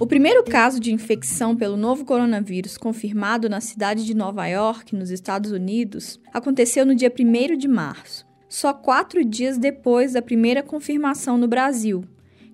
O 0.00 0.06
primeiro 0.06 0.44
caso 0.44 0.78
de 0.78 0.92
infecção 0.92 1.56
pelo 1.56 1.76
novo 1.76 2.04
coronavírus 2.04 2.78
confirmado 2.78 3.48
na 3.48 3.60
cidade 3.60 4.06
de 4.06 4.14
Nova 4.14 4.46
York, 4.46 4.94
nos 4.94 5.10
Estados 5.10 5.50
Unidos, 5.50 6.20
aconteceu 6.32 6.86
no 6.86 6.94
dia 6.94 7.12
1 7.12 7.56
de 7.56 7.66
março, 7.66 8.24
só 8.48 8.72
quatro 8.72 9.24
dias 9.24 9.58
depois 9.58 10.12
da 10.12 10.22
primeira 10.22 10.62
confirmação 10.62 11.36
no 11.36 11.48
Brasil, 11.48 12.04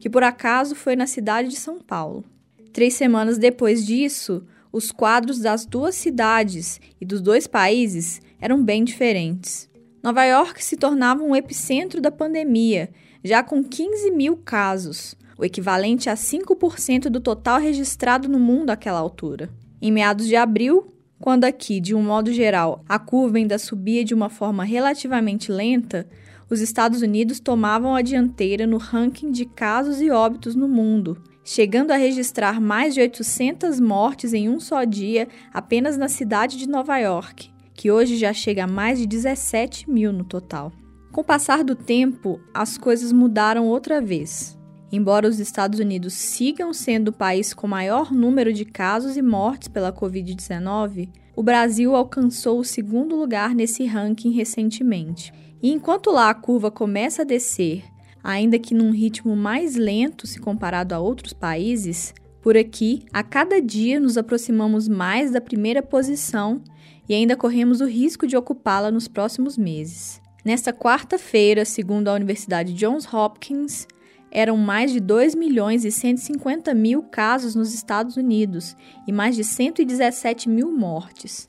que 0.01 0.09
por 0.09 0.23
acaso 0.23 0.75
foi 0.75 0.97
na 0.97 1.07
cidade 1.07 1.51
de 1.51 1.57
São 1.57 1.79
Paulo. 1.79 2.25
Três 2.73 2.95
semanas 2.95 3.37
depois 3.37 3.85
disso, 3.85 4.43
os 4.73 4.91
quadros 4.91 5.39
das 5.39 5.67
duas 5.67 5.95
cidades 5.95 6.81
e 6.99 7.05
dos 7.05 7.21
dois 7.21 7.47
países 7.47 8.23
eram 8.41 8.65
bem 8.65 8.83
diferentes. 8.83 9.69
Nova 10.03 10.25
York 10.25 10.65
se 10.65 10.79
tornava 10.79 11.23
um 11.23 11.37
epicentro 11.37 12.01
da 12.01 12.11
pandemia, 12.11 12.89
já 13.23 13.43
com 13.43 13.63
15 13.63 14.11
mil 14.13 14.39
casos 14.39 15.15
o 15.39 15.45
equivalente 15.45 16.09
a 16.09 16.15
5% 16.15 17.09
do 17.09 17.21
total 17.21 17.61
registrado 17.61 18.29
no 18.29 18.39
mundo 18.39 18.71
àquela 18.71 18.99
altura. 18.99 19.51
Em 19.81 19.93
meados 19.93 20.27
de 20.27 20.37
abril, 20.37 20.87
quando 21.21 21.45
aqui, 21.45 21.81
de 21.81 21.95
um 21.95 22.03
modo 22.03 22.33
geral, 22.33 22.85
a 22.89 22.99
curva 22.99 23.39
ainda 23.39 23.59
subia 23.59 24.05
de 24.05 24.15
uma 24.15 24.29
forma 24.29 24.65
relativamente 24.65 25.51
lenta, 25.51 26.07
os 26.51 26.61
Estados 26.61 27.03
Unidos 27.03 27.41
tomavam 27.41 27.95
a 27.95 28.03
dianteira 28.03 28.67
no 28.67 28.77
ranking 28.77 29.31
de 29.31 29.45
casos 29.45 30.01
e 30.01 30.11
óbitos 30.11 30.55
no 30.55 30.69
mundo, 30.69 31.17
chegando 31.43 31.91
a 31.91 31.97
registrar 31.97 32.61
mais 32.61 32.95
de 32.95 33.01
800 33.01 33.81
mortes 33.81 34.33
em 34.33 34.49
um 34.49 34.61
só 34.61 34.85
dia 34.85 35.29
apenas 35.53 35.97
na 35.97 36.09
cidade 36.09 36.59
de 36.59 36.69
Nova 36.69 36.99
York, 36.99 37.51
que 37.75 37.91
hoje 37.91 38.17
já 38.17 38.33
chega 38.33 38.65
a 38.65 38.69
mais 38.69 38.99
de 38.99 39.07
17 39.07 39.91
mil 39.91 40.13
no 40.13 40.25
total. 40.25 40.73
Com 41.11 41.21
o 41.21 41.25
passar 41.25 41.63
do 41.65 41.75
tempo, 41.75 42.41
as 42.53 42.77
coisas 42.77 43.13
mudaram 43.13 43.67
outra 43.67 44.01
vez. 44.01 44.59
Embora 44.97 45.29
os 45.29 45.41
Estados 45.41 45.81
Unidos 45.81 46.13
sigam 46.13 46.73
sendo 46.73 47.09
o 47.09 47.13
país 47.13 47.53
com 47.53 47.67
maior 47.67 48.13
número 48.13 48.53
de 48.53 48.65
casos 48.65 49.17
e 49.17 49.23
mortes 49.23 49.67
pela 49.67 49.93
Covid-19, 49.93 51.09
o 51.35 51.43
Brasil 51.43 51.97
alcançou 51.97 52.61
o 52.61 52.65
segundo 52.65 53.17
lugar 53.17 53.57
nesse 53.57 53.85
ranking 53.87 54.31
recentemente. 54.31 55.33
E 55.61 55.73
enquanto 55.73 56.13
lá 56.13 56.31
a 56.31 56.35
curva 56.35 56.71
começa 56.71 57.23
a 57.23 57.25
descer, 57.25 57.83
ainda 58.23 58.57
que 58.57 58.73
num 58.73 58.93
ritmo 58.93 59.35
mais 59.35 59.75
lento 59.75 60.29
se 60.29 60.39
comparado 60.39 60.95
a 60.95 61.01
outros 61.01 61.33
países, 61.33 62.15
por 62.41 62.57
aqui, 62.57 63.05
a 63.13 63.25
cada 63.25 63.61
dia 63.61 63.99
nos 63.99 64.17
aproximamos 64.17 64.87
mais 64.87 65.33
da 65.33 65.41
primeira 65.41 65.83
posição 65.83 66.63
e 67.09 67.15
ainda 67.15 67.35
corremos 67.35 67.81
o 67.81 67.87
risco 67.87 68.29
de 68.29 68.37
ocupá-la 68.37 68.93
nos 68.93 69.09
próximos 69.09 69.59
meses. 69.59 70.23
Nesta 70.45 70.73
quarta-feira, 70.73 71.65
segundo 71.65 72.07
a 72.07 72.15
Universidade 72.15 72.75
Johns 72.75 73.13
Hopkins, 73.13 73.89
eram 74.35 74.57
mais 74.57 74.91
de 74.91 74.99
2 74.99 75.37
milhões 75.37 75.85
e 75.85 75.93
150 75.93 76.75
mil 76.75 77.05
casos 77.05 77.55
nos 77.55 77.73
Estados 77.73 78.17
Unidos 78.17 78.77
e 79.07 79.13
mais 79.13 79.37
de 79.37 79.45
117 79.45 80.49
mil 80.49 80.73
mortes. 80.73 81.47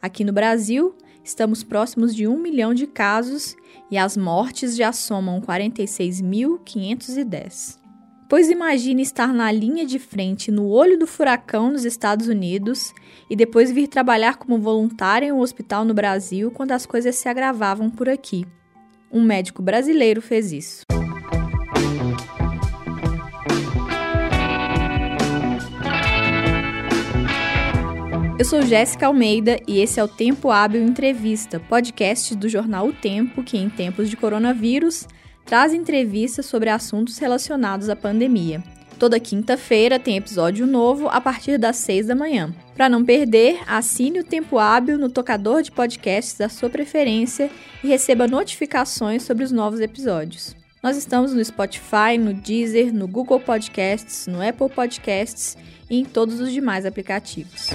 Aqui 0.00 0.24
no 0.24 0.32
Brasil, 0.32 0.96
estamos 1.22 1.62
próximos 1.62 2.14
de 2.14 2.26
1 2.26 2.38
milhão 2.38 2.72
de 2.72 2.86
casos 2.86 3.54
e 3.90 3.98
as 3.98 4.16
mortes 4.16 4.74
já 4.74 4.92
somam 4.92 5.42
46.510. 5.42 7.78
Pois 8.30 8.48
imagine 8.48 9.02
estar 9.02 9.34
na 9.34 9.52
linha 9.52 9.84
de 9.84 9.98
frente, 9.98 10.50
no 10.50 10.66
olho 10.66 10.98
do 10.98 11.06
furacão 11.06 11.70
nos 11.70 11.84
Estados 11.84 12.28
Unidos 12.28 12.94
e 13.28 13.36
depois 13.36 13.70
vir 13.70 13.88
trabalhar 13.88 14.38
como 14.38 14.58
voluntária 14.58 15.26
em 15.26 15.32
um 15.32 15.40
hospital 15.40 15.84
no 15.84 15.92
Brasil 15.92 16.50
quando 16.50 16.72
as 16.72 16.86
coisas 16.86 17.16
se 17.16 17.28
agravavam 17.28 17.90
por 17.90 18.08
aqui. 18.08 18.46
Um 19.12 19.22
médico 19.22 19.60
brasileiro 19.60 20.22
fez 20.22 20.50
isso. 20.50 20.86
Eu 28.42 28.46
sou 28.46 28.60
Jéssica 28.60 29.06
Almeida 29.06 29.56
e 29.68 29.78
esse 29.78 30.00
é 30.00 30.02
o 30.02 30.08
Tempo 30.08 30.50
Hábil 30.50 30.82
Entrevista, 30.82 31.60
podcast 31.60 32.34
do 32.34 32.48
jornal 32.48 32.88
O 32.88 32.92
Tempo, 32.92 33.40
que 33.40 33.56
em 33.56 33.70
tempos 33.70 34.10
de 34.10 34.16
coronavírus 34.16 35.06
traz 35.46 35.72
entrevistas 35.72 36.46
sobre 36.46 36.68
assuntos 36.68 37.18
relacionados 37.18 37.88
à 37.88 37.94
pandemia. 37.94 38.60
Toda 38.98 39.20
quinta-feira 39.20 39.96
tem 39.96 40.16
episódio 40.16 40.66
novo 40.66 41.06
a 41.06 41.20
partir 41.20 41.56
das 41.56 41.76
seis 41.76 42.08
da 42.08 42.16
manhã. 42.16 42.52
Para 42.74 42.88
não 42.88 43.04
perder, 43.04 43.60
assine 43.64 44.18
o 44.18 44.24
Tempo 44.24 44.58
Hábil 44.58 44.98
no 44.98 45.08
tocador 45.08 45.62
de 45.62 45.70
podcasts 45.70 46.36
da 46.36 46.48
sua 46.48 46.68
preferência 46.68 47.48
e 47.84 47.86
receba 47.86 48.26
notificações 48.26 49.22
sobre 49.22 49.44
os 49.44 49.52
novos 49.52 49.78
episódios. 49.78 50.60
Nós 50.82 50.96
estamos 50.96 51.32
no 51.32 51.44
Spotify, 51.44 52.18
no 52.18 52.34
Deezer, 52.34 52.92
no 52.92 53.06
Google 53.06 53.38
Podcasts, 53.38 54.26
no 54.26 54.42
Apple 54.42 54.68
Podcasts 54.68 55.56
e 55.88 56.00
em 56.00 56.04
todos 56.04 56.40
os 56.40 56.52
demais 56.52 56.84
aplicativos. 56.84 57.70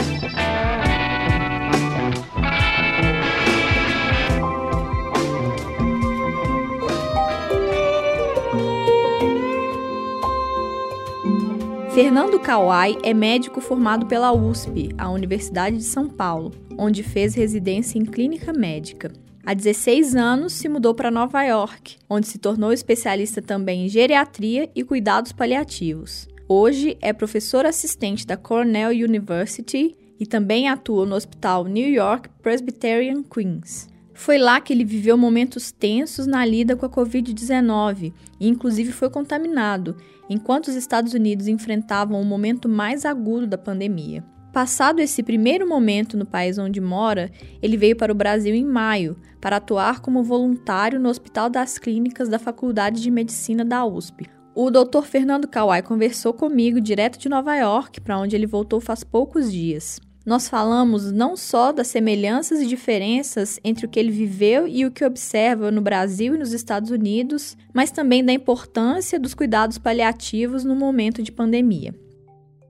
Fernando 11.94 12.38
Kawai 12.41 12.97
é 13.03 13.13
médico 13.13 13.62
formado 13.62 14.06
pela 14.06 14.34
USP, 14.34 14.89
a 14.97 15.09
Universidade 15.09 15.78
de 15.78 15.84
São 15.84 16.09
Paulo, 16.09 16.51
onde 16.78 17.03
fez 17.03 17.35
residência 17.35 17.97
em 17.97 18.03
clínica 18.03 18.51
médica. 18.51 19.13
Há 19.47 19.53
16 19.53 20.13
anos 20.13 20.51
se 20.51 20.67
mudou 20.67 20.93
para 20.93 21.09
Nova 21.09 21.41
York, 21.41 21.95
onde 22.09 22.27
se 22.27 22.37
tornou 22.37 22.73
especialista 22.73 23.41
também 23.41 23.85
em 23.85 23.87
geriatria 23.87 24.69
e 24.75 24.83
cuidados 24.83 25.31
paliativos. 25.31 26.27
Hoje 26.49 26.97
é 26.99 27.13
professor 27.13 27.65
assistente 27.65 28.27
da 28.27 28.35
Cornell 28.35 28.89
University 28.89 29.95
e 30.19 30.25
também 30.25 30.67
atua 30.67 31.05
no 31.05 31.15
Hospital 31.15 31.63
New 31.63 31.89
York 31.89 32.27
Presbyterian 32.43 33.23
Queens. 33.23 33.87
Foi 34.13 34.37
lá 34.37 34.59
que 34.59 34.73
ele 34.73 34.83
viveu 34.83 35.17
momentos 35.17 35.71
tensos 35.71 36.27
na 36.27 36.45
lida 36.45 36.75
com 36.75 36.85
a 36.85 36.89
Covid-19 36.89 38.11
e, 38.41 38.49
inclusive, 38.49 38.91
foi 38.91 39.09
contaminado, 39.09 39.95
enquanto 40.29 40.67
os 40.67 40.75
Estados 40.75 41.13
Unidos 41.13 41.47
enfrentavam 41.47 42.19
o 42.19 42.25
momento 42.25 42.67
mais 42.67 43.05
agudo 43.05 43.47
da 43.47 43.57
pandemia. 43.57 44.25
Passado 44.57 45.01
esse 45.01 45.22
primeiro 45.22 45.69
momento 45.69 46.18
no 46.18 46.25
país 46.25 46.57
onde 46.57 46.81
mora, 46.81 47.29
ele 47.62 47.78
veio 47.78 47.95
para 47.95 48.12
o 48.12 48.16
Brasil 48.16 48.56
em 48.56 48.66
maio 48.66 49.16
para 49.40 49.57
atuar 49.57 50.00
como 50.00 50.23
voluntário 50.23 51.00
no 51.00 51.09
Hospital 51.09 51.47
das 51.47 51.78
Clínicas 51.78 52.28
da 52.28 52.40
Faculdade 52.40 53.00
de 53.00 53.12
Medicina 53.12 53.63
da 53.63 53.85
USP. 53.85 54.28
O 54.56 54.72
Dr. 54.72 55.03
Fernando 55.03 55.47
Kawai 55.47 55.84
conversou 55.84 56.34
comigo 56.34 56.81
direto 56.81 57.19
de 57.19 57.29
Nova 57.29 57.56
York, 57.56 58.01
para 58.01 58.18
onde 58.18 58.35
ele 58.35 58.47
voltou 58.47 58.81
faz 58.81 59.03
poucos 59.03 59.51
dias 59.51 60.01
nós 60.25 60.50
falamos 60.50 61.09
não 61.09 61.38
só 61.38 61.72
das 61.72 61.88
semelhanças 61.88 62.59
e 62.59 62.68
diferenças 62.68 63.62
entre 63.63 63.85
o 63.85 63.89
que 63.89 63.97
ele 63.97 64.12
viveu 64.12 64.68
e 64.68 64.85
o 64.85 64.91
que 64.91 65.06
observa 65.06 65.72
no 65.72 65.79
Brasil 65.79 66.35
e 66.35 66.38
nos 66.38 66.51
Estados 66.51 66.91
Unidos, 66.91 67.56
mas 67.74 67.91
também 67.91 68.25
da 68.25 68.34
importância 68.34 69.18
dos 69.18 69.34
cuidados 69.34 69.78
paliativos 69.78 70.66
no 70.66 70.75
momento 70.75 71.24
de 71.24 71.31
pandemia. 71.31 71.95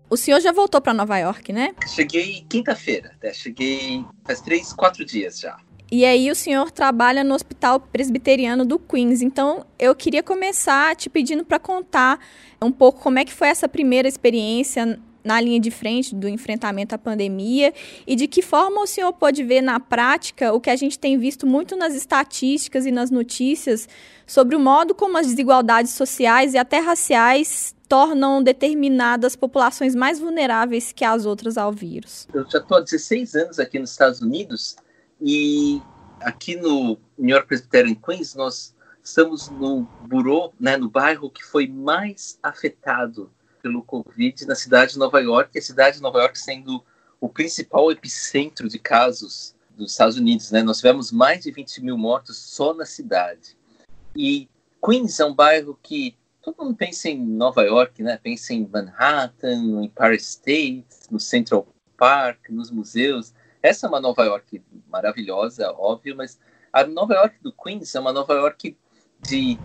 O 0.10 0.16
senhor 0.16 0.40
já 0.40 0.52
voltou 0.52 0.80
para 0.80 0.94
Nova 0.94 1.18
York, 1.18 1.52
né? 1.52 1.74
Cheguei 1.88 2.46
quinta-feira, 2.50 3.12
né? 3.22 3.34
cheguei 3.34 4.06
faz 4.26 4.40
três, 4.40 4.72
quatro 4.72 5.04
dias 5.04 5.40
já. 5.40 5.58
E 5.92 6.04
aí 6.04 6.30
o 6.30 6.36
senhor 6.36 6.70
trabalha 6.70 7.24
no 7.24 7.34
Hospital 7.34 7.80
Presbiteriano 7.80 8.66
do 8.66 8.78
Queens. 8.78 9.22
Então 9.22 9.66
eu 9.80 9.96
queria 9.96 10.22
começar 10.22 10.96
te 10.96 11.10
pedindo 11.10 11.46
para 11.46 11.60
contar 11.60 12.20
um 12.62 12.72
pouco 12.72 13.02
como 13.02 13.20
é 13.20 13.26
que 13.26 13.34
foi 13.34 13.48
essa 13.48 13.68
primeira 13.68 14.08
experiência 14.08 15.00
na 15.24 15.42
linha 15.42 15.60
de 15.60 15.70
frente 15.70 16.16
do 16.16 16.28
enfrentamento 16.28 16.96
à 16.96 16.98
pandemia 16.98 17.74
e 18.06 18.16
de 18.16 18.28
que 18.28 18.42
forma 18.42 18.82
o 18.82 18.88
senhor 18.88 19.12
pode 19.12 19.44
ver 19.44 19.62
na 19.62 19.78
prática 19.78 20.54
o 20.54 20.62
que 20.62 20.70
a 20.70 20.76
gente 20.76 20.98
tem 20.98 21.18
visto 21.18 21.46
muito 21.46 21.76
nas 21.76 21.94
estatísticas 21.94 22.86
e 22.86 22.92
nas 22.92 23.12
notícias 23.12 23.90
sobre 24.26 24.56
o 24.56 24.60
modo 24.60 24.96
como 24.96 25.18
as 25.18 25.28
desigualdades 25.28 25.92
sociais 25.92 26.54
e 26.54 26.58
até 26.58 26.80
raciais 26.80 27.76
tornam 27.88 28.44
determinadas 28.44 29.36
populações 29.36 29.96
mais 29.96 30.20
vulneráveis 30.20 30.92
que 30.92 31.06
as 31.06 31.26
outras 31.26 31.58
ao 31.58 31.72
vírus. 31.72 32.28
Eu 32.34 32.46
já 32.50 32.60
estou 32.60 32.78
há 32.78 32.82
16 32.82 33.36
anos 33.36 33.60
aqui 33.60 33.80
nos 33.80 33.92
Estados 33.92 34.22
Unidos 34.22 34.76
e 35.22 35.82
aqui 36.22 36.56
no 36.56 36.98
New 37.18 37.36
York 37.36 37.48
Presbyterian 37.48 37.96
Queens 37.96 38.36
nós 38.36 38.76
estamos 39.04 39.50
no 39.50 39.88
bureau, 40.08 40.54
né, 40.60 40.76
no 40.76 40.90
bairro 40.90 41.30
que 41.30 41.44
foi 41.44 41.68
mais 41.68 42.38
afetado 42.44 43.32
pelo 43.62 43.82
Covid 43.84 44.46
na 44.46 44.56
cidade 44.56 44.94
de 44.94 45.00
Nova 45.00 45.20
York, 45.20 45.58
a 45.58 45.62
cidade 45.62 45.98
de 45.98 46.04
Nova 46.04 46.20
York 46.20 46.38
sendo 46.38 46.84
o 47.20 47.28
principal 47.28 47.92
epicentro 47.92 48.68
de 48.68 48.78
casos 48.78 49.56
dos 49.76 49.92
Estados 49.92 50.18
Unidos. 50.18 50.52
Né? 50.52 50.62
Nós 50.62 50.78
tivemos 50.78 51.12
mais 51.12 51.44
de 51.44 51.52
20 51.52 51.84
mil 51.84 51.98
mortos 51.98 52.38
só 52.38 52.74
na 52.74 52.86
cidade. 52.86 53.58
E 54.16 54.50
Queens 54.84 55.20
é 55.20 55.26
um 55.26 55.34
bairro 55.34 55.78
que 55.82 56.16
todo 56.48 56.64
mundo 56.64 56.78
pensa 56.78 57.10
em 57.10 57.20
Nova 57.20 57.62
York, 57.64 58.02
né? 58.02 58.18
pensa 58.24 58.54
em 58.54 58.66
Manhattan, 58.66 59.64
no 59.64 59.84
Empire 59.84 60.16
State, 60.16 60.88
no 61.12 61.20
Central 61.20 61.68
Park, 61.98 62.50
nos 62.50 62.72
museus. 62.72 63.34
Essa 63.62 63.86
é 63.86 63.90
uma 63.90 64.00
Nova 64.00 64.24
York 64.24 64.64
maravilhosa, 64.88 65.70
óbvio, 65.74 66.16
mas 66.16 66.40
a 66.72 66.86
Nova 66.86 67.16
York 67.16 67.36
do 67.42 67.52
Queens 67.52 67.94
é 67.94 68.00
uma 68.00 68.14
Nova 68.14 68.34
York 68.34 68.78
de 69.28 69.60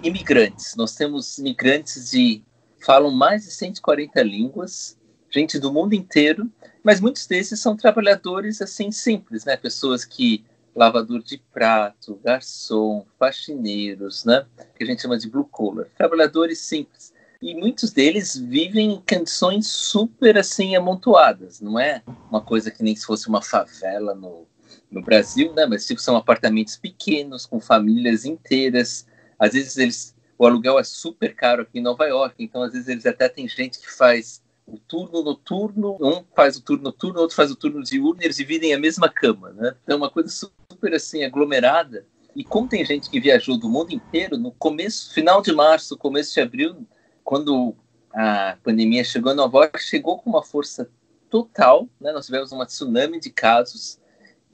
imigrantes. 0.00 0.76
Nós 0.76 0.94
temos 0.94 1.38
imigrantes 1.38 2.12
de 2.12 2.44
falam 2.84 3.10
mais 3.10 3.44
de 3.44 3.50
140 3.50 4.22
línguas, 4.22 4.96
gente 5.28 5.58
do 5.58 5.72
mundo 5.72 5.92
inteiro, 5.92 6.48
mas 6.84 7.00
muitos 7.00 7.26
desses 7.26 7.58
são 7.58 7.76
trabalhadores 7.76 8.62
assim 8.62 8.92
simples, 8.92 9.44
né? 9.44 9.56
Pessoas 9.56 10.04
que 10.04 10.44
lavador 10.74 11.22
de 11.22 11.38
prato, 11.52 12.18
garçom, 12.24 13.04
faxineiros, 13.18 14.24
né? 14.24 14.46
Que 14.76 14.84
a 14.84 14.86
gente 14.86 15.02
chama 15.02 15.18
de 15.18 15.28
blue 15.28 15.44
collar, 15.44 15.86
trabalhadores 15.96 16.60
simples. 16.60 17.12
E 17.40 17.54
muitos 17.54 17.90
deles 17.90 18.36
vivem 18.36 18.92
em 18.92 19.02
condições 19.02 19.66
super 19.66 20.38
assim 20.38 20.76
amontoadas, 20.76 21.60
não 21.60 21.78
é 21.78 22.02
uma 22.30 22.40
coisa 22.40 22.70
que 22.70 22.82
nem 22.82 22.94
se 22.94 23.04
fosse 23.04 23.28
uma 23.28 23.42
favela 23.42 24.14
no, 24.14 24.46
no 24.90 25.02
Brasil, 25.02 25.52
né? 25.52 25.66
Mas 25.66 25.86
tipo 25.86 26.00
são 26.00 26.16
apartamentos 26.16 26.76
pequenos 26.76 27.44
com 27.44 27.60
famílias 27.60 28.24
inteiras. 28.24 29.06
Às 29.38 29.54
vezes 29.54 29.76
eles 29.76 30.14
o 30.38 30.46
aluguel 30.46 30.78
é 30.78 30.84
super 30.84 31.34
caro 31.36 31.62
aqui 31.62 31.78
em 31.78 31.82
Nova 31.82 32.04
York, 32.04 32.34
então 32.42 32.62
às 32.62 32.72
vezes 32.72 32.88
eles 32.88 33.06
até 33.06 33.28
tem 33.28 33.46
gente 33.46 33.78
que 33.78 33.88
faz 33.88 34.42
o 34.66 34.78
turno 34.78 35.22
noturno, 35.22 35.96
um 36.00 36.24
faz 36.34 36.56
o 36.56 36.62
turno 36.62 36.84
noturno, 36.84 37.20
outro 37.20 37.36
faz 37.36 37.50
o 37.50 37.56
turno 37.56 37.82
diurno, 37.82 38.20
e 38.22 38.24
eles 38.24 38.36
dividem 38.36 38.72
a 38.74 38.78
mesma 38.78 39.08
cama, 39.08 39.50
né? 39.50 39.74
Então 39.82 39.94
é 39.94 39.96
uma 39.96 40.10
coisa 40.10 40.28
super 40.28 40.52
assim 40.90 41.24
aglomerada. 41.24 42.06
E 42.34 42.42
como 42.42 42.68
tem 42.68 42.84
gente 42.84 43.10
que 43.10 43.20
viajou 43.20 43.58
do 43.58 43.68
mundo 43.68 43.92
inteiro, 43.92 44.38
no 44.38 44.52
começo, 44.52 45.12
final 45.12 45.42
de 45.42 45.52
março, 45.52 45.96
começo 45.96 46.32
de 46.34 46.40
abril, 46.40 46.86
quando 47.22 47.76
a 48.12 48.56
pandemia 48.62 49.04
chegou 49.04 49.32
a 49.32 49.34
Nova 49.34 49.58
York, 49.58 49.82
chegou 49.82 50.18
com 50.18 50.30
uma 50.30 50.42
força 50.42 50.90
total, 51.30 51.88
né? 52.00 52.12
Nós 52.12 52.26
tivemos 52.26 52.52
uma 52.52 52.66
tsunami 52.66 53.20
de 53.20 53.30
casos 53.30 53.98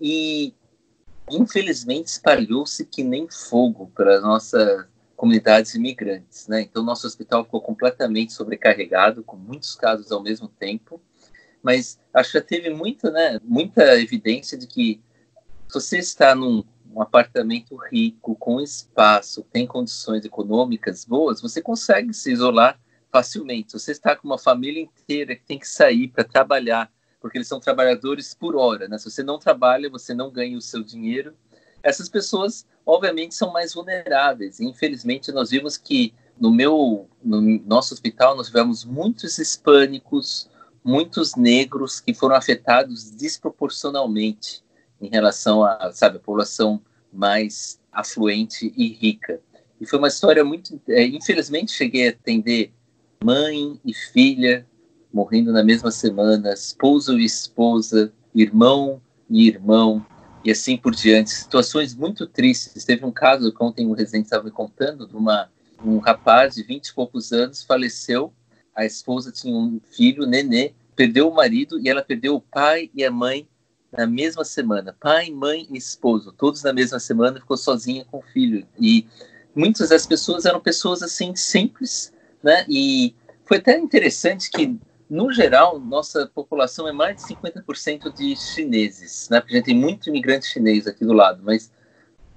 e 0.01 0.55
infelizmente 1.31 2.07
espalhou-se 2.07 2.85
que 2.87 3.03
nem 3.03 3.29
fogo 3.29 3.91
para 3.95 4.21
nossa 4.21 4.89
comunidades 5.17 5.75
imigrantes, 5.75 6.47
né? 6.47 6.61
Então 6.61 6.85
nosso 6.85 7.05
hospital 7.05 7.45
ficou 7.45 7.61
completamente 7.61 8.33
sobrecarregado, 8.33 9.25
com 9.25 9.37
muitos 9.37 9.75
casos 9.75 10.13
ao 10.13 10.23
mesmo 10.23 10.47
tempo, 10.47 11.01
mas 11.61 11.99
acho 12.15 12.31
que 12.31 12.39
já 12.39 12.45
teve 12.45 12.71
muita, 12.71 13.11
né, 13.11 13.41
muita 13.43 14.01
evidência 14.01 14.57
de 14.57 14.69
que 14.69 15.03
se 15.69 15.75
você 15.75 15.99
está 15.99 16.35
num 16.35 16.65
um 16.91 17.03
apartamento 17.03 17.77
rico, 17.77 18.35
com 18.35 18.61
espaço, 18.61 19.47
tem 19.53 19.67
condições 19.67 20.25
econômicas 20.25 21.05
boas, 21.05 21.41
você 21.41 21.61
consegue 21.61 22.13
se 22.15 22.33
isolar 22.33 22.81
facilmente. 23.13 23.75
Você 23.75 23.93
está 23.93 24.17
com 24.17 24.27
uma 24.27 24.39
família 24.39 24.83
inteira 24.83 25.37
que 25.37 25.45
tem 25.45 25.59
que 25.59 25.69
sair 25.69 26.09
para 26.09 26.25
trabalhar, 26.25 26.91
porque 27.21 27.39
eles 27.39 27.47
são 27.47 27.61
trabalhadores 27.61 28.35
por 28.35 28.57
hora, 28.57 28.89
né? 28.89 28.99
Se 28.99 29.11
você 29.11 29.23
não 29.23 29.39
trabalha, 29.39 29.91
você 29.91 30.15
não 30.15 30.31
ganha 30.31 30.57
o 30.57 30.63
seu 30.63 30.83
dinheiro. 30.83 31.35
Essas 31.83 32.09
pessoas 32.09 32.67
obviamente 32.85 33.35
são 33.35 33.53
mais 33.53 33.75
vulneráveis. 33.75 34.59
Infelizmente, 34.61 35.31
nós 35.31 35.51
vimos 35.51 35.77
que 35.77 36.15
no 36.41 36.51
meu, 36.51 37.09
no 37.23 37.41
nosso 37.41 37.93
hospital, 37.93 38.37
nós 38.37 38.47
tivemos 38.47 38.85
muitos 38.85 39.39
hispânicos, 39.39 40.49
muitos 40.83 41.37
negros 41.37 42.01
que 42.01 42.15
foram 42.15 42.35
afetados 42.35 43.11
desproporcionalmente 43.11 44.65
em 45.01 45.09
relação 45.09 45.63
a, 45.63 45.91
sabe, 45.93 46.17
a 46.17 46.21
população 46.21 46.81
mais 47.13 47.81
afluente 47.93 48.73
e 48.77 48.89
rica. 48.89 49.41
E 49.81 49.87
foi 49.87 49.99
uma 49.99 50.09
história 50.09 50.45
muito, 50.45 50.81
é, 50.89 51.07
infelizmente, 51.07 51.73
cheguei 51.73 52.09
a 52.09 52.11
atender 52.11 52.73
mãe 53.23 53.81
e 53.85 53.95
filha 53.95 54.67
morrendo 55.13 55.53
na 55.53 55.65
mesma 55.65 55.91
semana, 55.91 56.53
esposo 56.53 57.19
e 57.19 57.25
esposa, 57.25 58.13
irmão 58.35 59.01
e 59.29 59.47
irmão, 59.49 60.05
e 60.45 60.51
assim 60.51 60.77
por 60.77 60.95
diante. 60.95 61.31
Situações 61.31 61.95
muito 61.95 62.27
tristes. 62.27 62.85
Teve 62.85 63.05
um 63.05 63.13
caso 63.13 63.53
que 63.53 63.63
ontem 63.63 63.87
o 63.87 63.93
residente 63.93 64.25
estava 64.25 64.45
me 64.45 64.51
contando 64.51 65.07
de 65.07 65.17
uma, 65.17 65.51
um 65.85 65.99
rapaz 65.99 66.55
de 66.55 66.63
20 66.63 66.89
e 66.89 66.95
poucos 66.95 67.33
anos 67.33 67.63
faleceu. 67.63 68.33
A 68.75 68.85
esposa 68.85 69.33
tinha 69.33 69.57
um 69.57 69.81
filho, 69.93 70.27
nenê, 70.27 70.73
perdeu 70.95 71.29
o 71.29 71.35
marido 71.35 71.81
e 71.81 71.89
ela 71.89 72.03
perdeu 72.03 72.37
o 72.37 72.41
pai 72.41 72.91
e 72.95 73.05
a 73.05 73.11
mãe 73.11 73.49
na 73.91 74.07
mesma 74.07 74.45
semana. 74.45 74.95
Pai, 74.99 75.31
mãe 75.31 75.67
e 75.71 75.77
esposo, 75.77 76.33
todos 76.33 76.63
na 76.63 76.73
mesma 76.73 76.99
semana, 76.99 77.41
ficou 77.41 77.57
sozinha 77.57 78.05
com 78.05 78.19
o 78.19 78.23
filho. 78.23 78.67
E 78.79 79.07
muitas 79.55 79.89
das 79.89 80.07
pessoas 80.07 80.45
eram 80.45 80.61
pessoas 80.61 81.03
assim 81.03 81.35
simples, 81.35 82.13
né? 82.43 82.65
E 82.69 83.15
foi 83.45 83.59
até 83.59 83.79
interessante 83.79 84.51
que 84.51 84.79
no 85.09 85.33
geral, 85.33 85.81
nossa 85.81 86.27
população 86.27 86.87
é 86.87 86.93
mais 86.93 87.17
de 87.17 87.23
50% 87.23 88.13
de 88.15 88.37
chineses, 88.37 89.29
né? 89.31 89.41
Porque 89.41 89.55
a 89.55 89.57
gente 89.57 89.67
tem 89.67 89.77
muito 89.77 90.09
imigrante 90.09 90.47
chinês 90.47 90.87
aqui 90.87 91.05
do 91.05 91.15
lado, 91.15 91.43
mas 91.43 91.73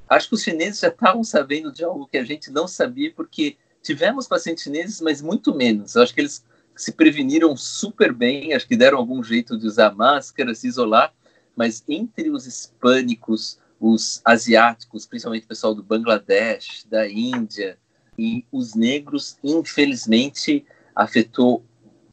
acho 0.08 0.30
que 0.30 0.36
os 0.36 0.42
chineses 0.42 0.80
já 0.80 0.88
estavam 0.88 1.24
sabendo 1.24 1.72
de 1.72 1.84
algo 1.84 2.08
que 2.08 2.18
a 2.18 2.24
gente 2.24 2.50
não 2.50 2.68
sabia, 2.68 3.12
porque 3.14 3.58
tivemos 3.84 4.28
pacientes 4.28 4.64
chineses, 4.64 5.02
mas 5.02 5.22
muito 5.22 5.54
menos. 5.54 5.96
Eu 5.96 6.04
acho 6.04 6.14
que 6.14 6.22
eles 6.22 6.46
se 6.76 6.94
preveniram 6.94 7.56
super 7.58 8.14
bem, 8.14 8.54
acho 8.54 8.68
que 8.68 8.78
deram 8.78 8.98
algum 8.98 9.22
jeito 9.22 9.58
de 9.58 9.68
usar 9.68 9.94
máscara, 9.94 10.56
se 10.56 10.68
isolar, 10.68 11.14
mas 11.62 11.84
entre 11.88 12.32
os 12.32 12.48
hispânicos, 12.48 13.60
os 13.80 14.20
asiáticos, 14.26 15.06
principalmente 15.06 15.44
o 15.44 15.48
pessoal 15.48 15.76
do 15.76 15.84
Bangladesh, 15.84 16.88
da 16.90 17.08
Índia, 17.08 17.78
e 18.18 18.44
os 18.52 18.74
negros, 18.74 19.38
infelizmente, 19.44 20.66
afetou 20.96 21.64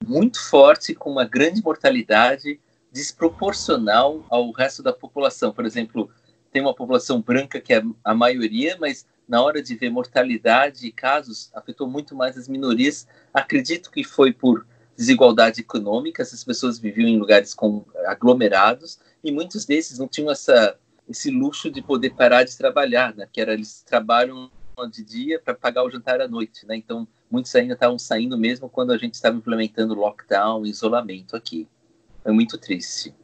muito 0.06 0.38
forte, 0.50 0.94
com 0.94 1.10
uma 1.10 1.24
grande 1.24 1.62
mortalidade 1.62 2.60
desproporcional 2.92 4.22
ao 4.28 4.50
resto 4.50 4.82
da 4.82 4.92
população. 4.92 5.50
Por 5.50 5.64
exemplo, 5.64 6.10
tem 6.52 6.60
uma 6.60 6.74
população 6.74 7.22
branca 7.22 7.58
que 7.58 7.72
é 7.72 7.82
a 8.04 8.14
maioria, 8.14 8.76
mas 8.78 9.06
na 9.26 9.40
hora 9.40 9.62
de 9.62 9.74
ver 9.76 9.88
mortalidade 9.88 10.86
e 10.86 10.92
casos, 10.92 11.50
afetou 11.54 11.88
muito 11.88 12.14
mais 12.14 12.36
as 12.36 12.48
minorias. 12.48 13.08
Acredito 13.32 13.90
que 13.90 14.04
foi 14.04 14.30
por 14.30 14.66
desigualdade 14.94 15.62
econômica, 15.62 16.20
essas 16.20 16.44
pessoas 16.44 16.78
viviam 16.78 17.08
em 17.08 17.18
lugares 17.18 17.54
com 17.54 17.86
aglomerados 18.04 18.98
e 19.22 19.32
muitos 19.32 19.64
desses 19.64 19.98
não 19.98 20.08
tinham 20.08 20.30
essa, 20.30 20.76
esse 21.08 21.30
luxo 21.30 21.70
de 21.70 21.82
poder 21.82 22.10
parar 22.10 22.44
de 22.44 22.56
trabalhar, 22.56 23.14
né? 23.14 23.28
Que 23.32 23.40
era 23.40 23.52
eles 23.52 23.82
trabalham 23.82 24.50
de 24.92 25.02
dia 25.02 25.40
para 25.40 25.54
pagar 25.54 25.82
o 25.82 25.90
jantar 25.90 26.20
à 26.20 26.28
noite, 26.28 26.64
né? 26.66 26.76
Então 26.76 27.06
muitos 27.30 27.54
ainda 27.56 27.74
estavam 27.74 27.98
saindo 27.98 28.38
mesmo 28.38 28.68
quando 28.68 28.92
a 28.92 28.98
gente 28.98 29.14
estava 29.14 29.36
implementando 29.36 29.94
lockdown, 29.94 30.64
isolamento 30.64 31.34
aqui. 31.34 31.66
Foi 32.22 32.32
muito 32.32 32.56
triste. 32.58 33.14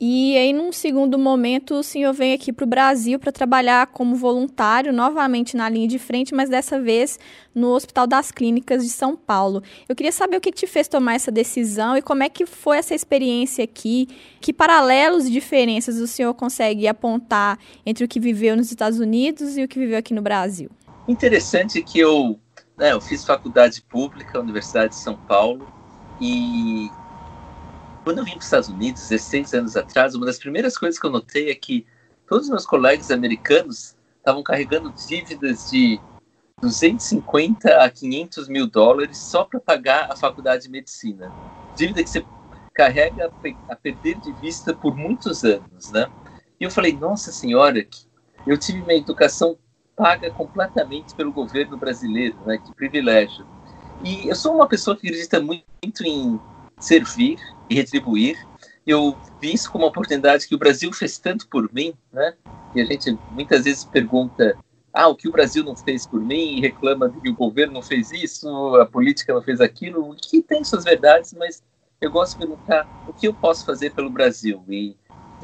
E 0.00 0.36
aí, 0.36 0.52
num 0.52 0.70
segundo 0.70 1.18
momento, 1.18 1.74
o 1.74 1.82
senhor 1.82 2.12
vem 2.12 2.32
aqui 2.32 2.52
para 2.52 2.62
o 2.62 2.68
Brasil 2.68 3.18
para 3.18 3.32
trabalhar 3.32 3.88
como 3.88 4.14
voluntário, 4.14 4.92
novamente 4.92 5.56
na 5.56 5.68
linha 5.68 5.88
de 5.88 5.98
frente, 5.98 6.32
mas 6.32 6.48
dessa 6.48 6.80
vez 6.80 7.18
no 7.52 7.70
Hospital 7.70 8.06
das 8.06 8.30
Clínicas 8.30 8.84
de 8.84 8.90
São 8.90 9.16
Paulo. 9.16 9.60
Eu 9.88 9.96
queria 9.96 10.12
saber 10.12 10.36
o 10.36 10.40
que 10.40 10.52
te 10.52 10.68
fez 10.68 10.86
tomar 10.86 11.14
essa 11.14 11.32
decisão 11.32 11.96
e 11.96 12.02
como 12.02 12.22
é 12.22 12.28
que 12.28 12.46
foi 12.46 12.78
essa 12.78 12.94
experiência 12.94 13.64
aqui, 13.64 14.06
que 14.40 14.52
paralelos 14.52 15.26
e 15.26 15.32
diferenças 15.32 15.96
o 15.98 16.06
senhor 16.06 16.32
consegue 16.34 16.86
apontar 16.86 17.58
entre 17.84 18.04
o 18.04 18.08
que 18.08 18.20
viveu 18.20 18.56
nos 18.56 18.70
Estados 18.70 19.00
Unidos 19.00 19.58
e 19.58 19.64
o 19.64 19.68
que 19.68 19.80
viveu 19.80 19.98
aqui 19.98 20.14
no 20.14 20.22
Brasil. 20.22 20.70
Interessante 21.08 21.82
que 21.82 21.98
eu 21.98 22.38
né, 22.78 22.92
eu 22.92 23.00
fiz 23.00 23.24
faculdade 23.24 23.82
pública, 23.82 24.38
Universidade 24.38 24.90
de 24.90 25.00
São 25.00 25.16
Paulo, 25.16 25.66
e 26.20 26.88
quando 28.08 28.20
eu 28.20 28.24
vim 28.24 28.30
para 28.30 28.38
os 28.38 28.44
Estados 28.46 28.68
Unidos, 28.70 29.06
16 29.06 29.52
anos 29.52 29.76
atrás, 29.76 30.14
uma 30.14 30.24
das 30.24 30.38
primeiras 30.38 30.78
coisas 30.78 30.98
que 30.98 31.04
eu 31.04 31.10
notei 31.10 31.50
é 31.50 31.54
que 31.54 31.84
todos 32.26 32.44
os 32.44 32.50
meus 32.50 32.64
colegas 32.64 33.10
americanos 33.10 33.98
estavam 34.16 34.42
carregando 34.42 34.90
dívidas 35.06 35.68
de 35.70 36.00
250 36.62 37.68
a 37.68 37.90
500 37.90 38.48
mil 38.48 38.66
dólares 38.66 39.18
só 39.18 39.44
para 39.44 39.60
pagar 39.60 40.10
a 40.10 40.16
faculdade 40.16 40.62
de 40.62 40.70
medicina. 40.70 41.30
Dívida 41.76 42.02
que 42.02 42.08
você 42.08 42.24
carrega 42.72 43.30
a 43.68 43.76
perder 43.76 44.18
de 44.20 44.32
vista 44.40 44.72
por 44.72 44.96
muitos 44.96 45.44
anos, 45.44 45.92
né? 45.92 46.10
E 46.58 46.64
eu 46.64 46.70
falei, 46.70 46.94
nossa 46.94 47.30
senhora, 47.30 47.86
eu 48.46 48.56
tive 48.56 48.80
minha 48.86 48.96
educação 48.96 49.58
paga 49.94 50.30
completamente 50.30 51.14
pelo 51.14 51.30
governo 51.30 51.76
brasileiro, 51.76 52.38
né? 52.46 52.56
Que 52.56 52.74
privilégio. 52.74 53.46
E 54.02 54.30
eu 54.30 54.34
sou 54.34 54.54
uma 54.54 54.66
pessoa 54.66 54.96
que 54.96 55.06
acredita 55.06 55.42
muito 55.42 56.06
em 56.06 56.40
servir 56.80 57.38
e 57.68 57.74
retribuir. 57.74 58.36
Eu 58.86 59.16
vi 59.40 59.52
isso 59.52 59.70
como 59.70 59.84
uma 59.84 59.90
oportunidade 59.90 60.46
que 60.46 60.54
o 60.54 60.58
Brasil 60.58 60.92
fez 60.92 61.18
tanto 61.18 61.46
por 61.48 61.72
mim, 61.72 61.94
né? 62.12 62.34
E 62.74 62.80
a 62.80 62.84
gente 62.84 63.18
muitas 63.30 63.64
vezes 63.64 63.84
pergunta: 63.84 64.56
ah, 64.92 65.08
o 65.08 65.14
que 65.14 65.28
o 65.28 65.32
Brasil 65.32 65.62
não 65.62 65.76
fez 65.76 66.06
por 66.06 66.20
mim? 66.20 66.56
E 66.56 66.60
reclama 66.60 67.10
que 67.10 67.28
o 67.28 67.34
governo 67.34 67.74
não 67.74 67.82
fez 67.82 68.10
isso, 68.10 68.48
a 68.76 68.86
política 68.86 69.34
não 69.34 69.42
fez 69.42 69.60
aquilo. 69.60 70.16
Que 70.16 70.42
tem 70.42 70.64
suas 70.64 70.84
verdades, 70.84 71.34
mas 71.34 71.62
eu 72.00 72.10
gosto 72.10 72.32
de 72.38 72.46
perguntar 72.46 72.88
o 73.06 73.12
que 73.12 73.28
eu 73.28 73.34
posso 73.34 73.64
fazer 73.64 73.92
pelo 73.92 74.08
Brasil. 74.08 74.62
E 74.68 74.96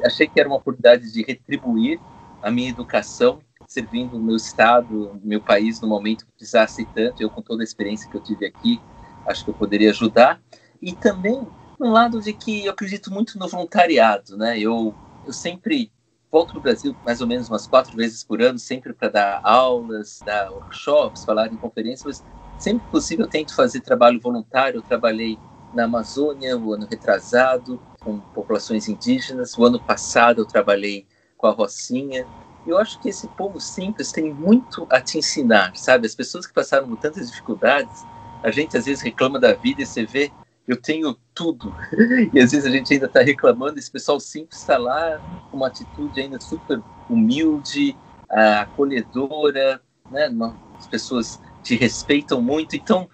achei 0.03 0.27
que 0.27 0.41
era 0.41 0.49
uma 0.49 0.57
oportunidade 0.57 1.13
de 1.13 1.23
retribuir 1.23 2.01
a 2.43 2.51
minha 2.51 2.71
educação 2.71 3.41
servindo 3.67 4.17
o 4.17 4.23
meu 4.23 4.37
estado, 4.37 5.21
meu 5.23 5.41
país 5.41 5.81
no 5.81 5.89
momento 5.89 6.25
que 6.27 6.33
precisasse 6.33 6.85
tanto. 6.95 7.23
Eu, 7.23 7.31
com 7.31 7.43
toda 7.43 7.63
a 7.63 7.65
experiência 7.65 8.09
que 8.09 8.17
eu 8.17 8.21
tive 8.21 8.47
aqui, 8.47 8.81
acho 9.27 9.45
que 9.45 9.51
eu 9.51 9.55
poderia 9.55 9.91
ajudar. 9.91 10.41
E 10.81 10.93
também 10.93 11.47
um 11.81 11.91
lado 11.91 12.21
de 12.21 12.33
que 12.33 12.65
eu 12.67 12.73
acredito 12.73 13.11
muito 13.13 13.39
no 13.39 13.49
voluntariado, 13.49 14.37
né? 14.37 14.59
Eu, 14.59 14.97
eu 15.25 15.33
sempre 15.33 15.93
volto 16.31 16.51
para 16.51 16.59
o 16.59 16.63
Brasil 16.63 16.97
mais 17.05 17.21
ou 17.21 17.27
menos 17.27 17.49
umas 17.49 17.67
quatro 17.67 17.97
vezes 17.97 18.25
por 18.25 18.43
ano, 18.43 18.59
sempre 18.59 18.93
para 18.93 19.09
dar 19.09 19.41
aulas, 19.45 20.23
dar 20.25 20.51
workshops, 20.53 21.25
falar 21.25 21.53
em 21.53 21.57
conferências, 21.57 22.05
mas 22.05 22.25
sempre 22.57 22.85
que 22.85 22.91
possível 22.91 23.25
eu 23.25 23.31
tento 23.31 23.55
fazer 23.55 23.81
trabalho 23.81 24.21
voluntário. 24.21 24.79
Eu 24.79 24.83
trabalhei 24.83 25.41
na 25.73 25.85
Amazônia 25.85 26.57
o 26.57 26.73
ano 26.73 26.87
retrasado 26.91 27.83
com 28.01 28.21
populações 28.21 28.89
indígenas. 28.89 29.57
O 29.57 29.65
ano 29.65 29.81
passado 29.81 30.43
eu 30.43 30.47
trabalhei 30.47 31.07
com 31.37 31.47
a 31.47 31.51
Rocinha. 31.53 32.29
Eu 32.65 32.79
acho 32.79 32.99
que 33.01 33.09
esse 33.09 33.29
povo 33.29 33.61
simples 33.61 34.11
tem 34.13 34.33
muito 34.33 34.87
a 34.91 35.01
te 35.01 35.19
ensinar, 35.19 35.77
sabe? 35.77 36.07
As 36.07 36.15
pessoas 36.15 36.47
que 36.47 36.53
passaram 36.53 36.89
por 36.89 36.97
tantas 36.97 37.29
dificuldades, 37.29 38.07
a 38.43 38.51
gente 38.51 38.77
às 38.77 38.87
vezes 38.87 39.03
reclama 39.03 39.39
da 39.39 39.53
vida 39.53 39.83
e 39.83 39.87
você 39.87 40.07
vê, 40.07 40.35
eu 40.67 40.77
tenho 40.77 41.17
tudo. 41.35 41.75
E 42.33 42.41
às 42.41 42.53
vezes 42.53 42.67
a 42.67 42.71
gente 42.71 42.93
ainda 42.93 43.07
está 43.07 43.21
reclamando, 43.23 43.79
esse 43.79 43.91
pessoal 43.91 44.19
simples 44.21 44.61
está 44.61 44.79
lá 44.79 45.23
com 45.51 45.57
uma 45.59 45.69
atitude 45.69 46.21
ainda 46.21 46.41
super 46.41 46.83
humilde, 47.09 47.99
acolhedora, 48.29 49.81
né? 50.11 50.29
As 50.79 50.87
pessoas 50.87 51.41
te 51.63 51.77
respeitam 51.77 52.41
muito. 52.43 52.77
Então, 52.77 53.09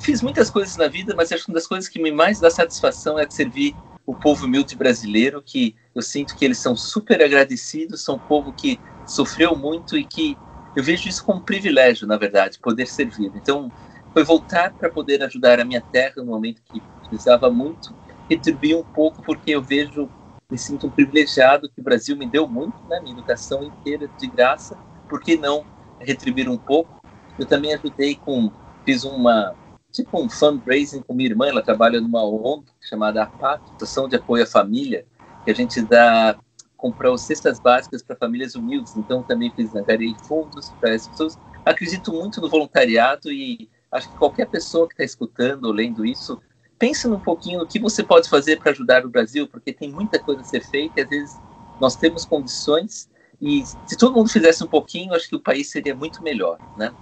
fiz 0.00 0.22
muitas 0.22 0.50
coisas 0.50 0.76
na 0.76 0.88
vida, 0.88 1.14
mas 1.14 1.32
acho 1.32 1.44
que 1.44 1.50
uma 1.50 1.54
das 1.56 1.66
coisas 1.66 1.88
que 1.88 2.00
me 2.00 2.10
mais 2.12 2.38
dá 2.40 2.50
satisfação 2.50 3.18
é 3.18 3.28
servir 3.28 3.76
o 4.06 4.14
povo 4.14 4.46
humilde 4.46 4.76
brasileiro, 4.76 5.42
que 5.42 5.76
eu 5.94 6.02
sinto 6.02 6.34
que 6.36 6.44
eles 6.44 6.58
são 6.58 6.76
super 6.76 7.22
agradecidos, 7.22 8.02
são 8.02 8.16
um 8.16 8.20
povo 8.20 8.52
que 8.52 8.80
sofreu 9.04 9.56
muito 9.56 9.96
e 9.96 10.04
que 10.04 10.40
eu 10.74 10.82
vejo 10.82 11.08
isso 11.08 11.24
como 11.24 11.40
um 11.40 11.44
privilégio, 11.44 12.06
na 12.06 12.16
verdade, 12.16 12.58
poder 12.60 12.86
servir. 12.86 13.32
Então, 13.34 13.72
foi 14.12 14.24
voltar 14.24 14.72
para 14.72 14.90
poder 14.90 15.22
ajudar 15.22 15.60
a 15.60 15.64
minha 15.64 15.80
terra 15.80 16.14
no 16.16 16.26
momento 16.26 16.62
que 16.62 16.82
precisava 17.08 17.50
muito, 17.50 17.94
retribuir 18.28 18.76
um 18.76 18.84
pouco, 18.84 19.22
porque 19.22 19.50
eu 19.52 19.62
vejo, 19.62 20.08
me 20.50 20.58
sinto 20.58 20.86
um 20.86 20.90
privilegiado 20.90 21.68
que 21.68 21.80
o 21.80 21.84
Brasil 21.84 22.16
me 22.16 22.26
deu 22.26 22.48
muito, 22.48 22.76
né, 22.88 23.00
minha 23.00 23.14
educação 23.14 23.62
inteira 23.62 24.08
de 24.18 24.26
graça, 24.26 24.76
por 25.08 25.20
que 25.20 25.36
não 25.36 25.64
retribuir 25.98 26.48
um 26.48 26.56
pouco? 26.56 27.02
Eu 27.38 27.46
também 27.46 27.74
ajudei 27.74 28.14
com, 28.14 28.50
fiz 28.84 29.04
uma, 29.04 29.54
tipo 29.90 30.20
um 30.20 30.28
fundraising 30.28 31.02
com 31.02 31.14
minha 31.14 31.30
irmã, 31.30 31.48
ela 31.48 31.62
trabalha 31.62 32.00
numa 32.00 32.24
ONG 32.24 32.64
chamada 32.80 33.22
APAC, 33.22 33.62
Associação 33.76 34.08
de 34.08 34.16
Apoio 34.16 34.44
à 34.44 34.46
Família, 34.46 35.04
que 35.44 35.50
a 35.50 35.54
gente 35.54 35.80
dá 35.82 36.38
comprar 36.80 37.14
cestas 37.18 37.60
básicas 37.60 38.02
para 38.02 38.16
famílias 38.16 38.54
humildes. 38.54 38.96
Então 38.96 39.22
também 39.22 39.52
fiz 39.54 39.74
angariei 39.74 40.16
fundos 40.26 40.70
para 40.80 40.94
essas 40.94 41.08
pessoas. 41.08 41.38
Acredito 41.64 42.12
muito 42.12 42.40
no 42.40 42.48
voluntariado 42.48 43.30
e 43.30 43.68
acho 43.90 44.08
que 44.10 44.16
qualquer 44.16 44.46
pessoa 44.46 44.86
que 44.86 44.94
está 44.94 45.04
escutando 45.04 45.64
ou 45.64 45.72
lendo 45.72 46.04
isso 46.04 46.40
pense 46.78 47.06
um 47.06 47.20
pouquinho 47.20 47.60
no 47.60 47.66
que 47.66 47.78
você 47.78 48.02
pode 48.02 48.28
fazer 48.28 48.58
para 48.58 48.72
ajudar 48.72 49.04
o 49.04 49.10
Brasil, 49.10 49.46
porque 49.46 49.72
tem 49.72 49.90
muita 49.90 50.18
coisa 50.18 50.40
a 50.40 50.44
ser 50.44 50.64
feita. 50.64 51.00
E 51.00 51.02
às 51.02 51.10
vezes 51.10 51.40
nós 51.78 51.96
temos 51.96 52.24
condições 52.24 53.10
e 53.40 53.64
se 53.86 53.96
todo 53.96 54.14
mundo 54.14 54.28
fizesse 54.28 54.62
um 54.62 54.66
pouquinho, 54.66 55.14
acho 55.14 55.28
que 55.28 55.36
o 55.36 55.40
país 55.40 55.70
seria 55.70 55.94
muito 55.94 56.22
melhor, 56.22 56.58
né? 56.76 56.92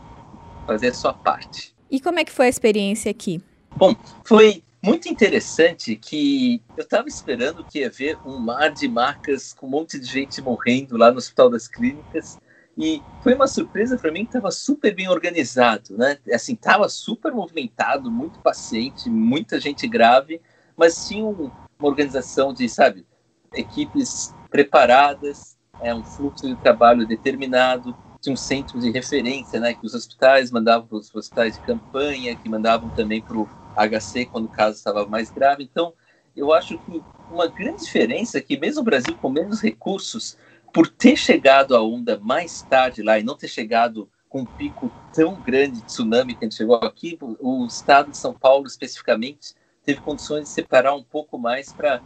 Fazer 0.66 0.88
a 0.88 0.94
sua 0.94 1.12
parte. 1.12 1.74
E 1.90 2.00
como 2.00 2.18
é 2.18 2.24
que 2.24 2.30
foi 2.30 2.46
a 2.46 2.48
experiência 2.48 3.10
aqui? 3.10 3.42
Bom, 3.76 3.96
foi 4.24 4.62
muito 4.82 5.08
interessante 5.08 5.96
que 5.96 6.62
eu 6.76 6.84
estava 6.84 7.08
esperando 7.08 7.64
que 7.64 7.80
ia 7.80 7.90
ver 7.90 8.18
um 8.24 8.38
mar 8.38 8.70
de 8.70 8.86
marcas 8.86 9.52
com 9.52 9.66
um 9.66 9.70
monte 9.70 9.98
de 9.98 10.06
gente 10.06 10.40
morrendo 10.40 10.96
lá 10.96 11.10
no 11.10 11.18
Hospital 11.18 11.50
das 11.50 11.66
Clínicas. 11.66 12.38
E 12.78 13.02
foi 13.24 13.34
uma 13.34 13.48
surpresa 13.48 13.98
para 13.98 14.12
mim 14.12 14.20
que 14.20 14.28
estava 14.28 14.52
super 14.52 14.94
bem 14.94 15.08
organizado, 15.08 15.98
né? 15.98 16.16
Assim, 16.32 16.52
estava 16.52 16.88
super 16.88 17.32
movimentado, 17.32 18.08
muito 18.08 18.38
paciente, 18.38 19.10
muita 19.10 19.58
gente 19.58 19.88
grave, 19.88 20.40
mas 20.76 21.08
tinha 21.08 21.26
uma 21.26 21.52
organização 21.80 22.54
de, 22.54 22.68
sabe, 22.68 23.04
equipes 23.52 24.32
preparadas, 24.48 25.58
é 25.80 25.92
um 25.92 26.04
fluxo 26.04 26.46
de 26.46 26.54
trabalho 26.54 27.04
determinado, 27.04 27.96
tinha 28.20 28.32
um 28.32 28.36
centro 28.36 28.78
de 28.78 28.92
referência, 28.92 29.58
né, 29.58 29.74
que 29.74 29.84
os 29.84 29.94
hospitais 29.94 30.52
mandavam 30.52 30.86
para 30.86 30.98
os 30.98 31.12
hospitais 31.12 31.54
de 31.54 31.60
campanha, 31.60 32.36
que 32.36 32.48
mandavam 32.48 32.90
também 32.90 33.20
para 33.20 33.36
o 33.36 33.48
HC 33.76 34.26
quando 34.26 34.44
o 34.44 34.50
caso 34.50 34.76
estava 34.76 35.04
mais 35.04 35.32
grave. 35.32 35.64
Então, 35.64 35.92
eu 36.36 36.52
acho 36.52 36.78
que 36.78 37.02
uma 37.28 37.48
grande 37.48 37.84
diferença 37.84 38.38
é 38.38 38.40
que 38.40 38.56
mesmo 38.56 38.82
o 38.82 38.84
Brasil 38.84 39.16
com 39.20 39.28
menos 39.28 39.60
recursos, 39.60 40.36
por 40.72 40.88
ter 40.88 41.16
chegado 41.16 41.74
a 41.76 41.82
onda 41.82 42.18
mais 42.18 42.62
tarde 42.62 43.02
lá 43.02 43.18
e 43.18 43.22
não 43.22 43.36
ter 43.36 43.48
chegado 43.48 44.08
com 44.28 44.42
um 44.42 44.46
pico 44.46 44.90
tão 45.12 45.40
grande 45.40 45.80
de 45.80 45.86
tsunami 45.86 46.34
que 46.34 46.44
a 46.44 46.48
gente 46.48 46.56
chegou 46.56 46.76
aqui, 46.76 47.18
o 47.20 47.66
estado 47.66 48.10
de 48.10 48.16
São 48.16 48.34
Paulo 48.34 48.66
especificamente 48.66 49.54
teve 49.84 50.00
condições 50.00 50.44
de 50.44 50.48
separar 50.50 50.94
um 50.94 51.02
pouco 51.02 51.38
mais 51.38 51.72
para 51.72 52.02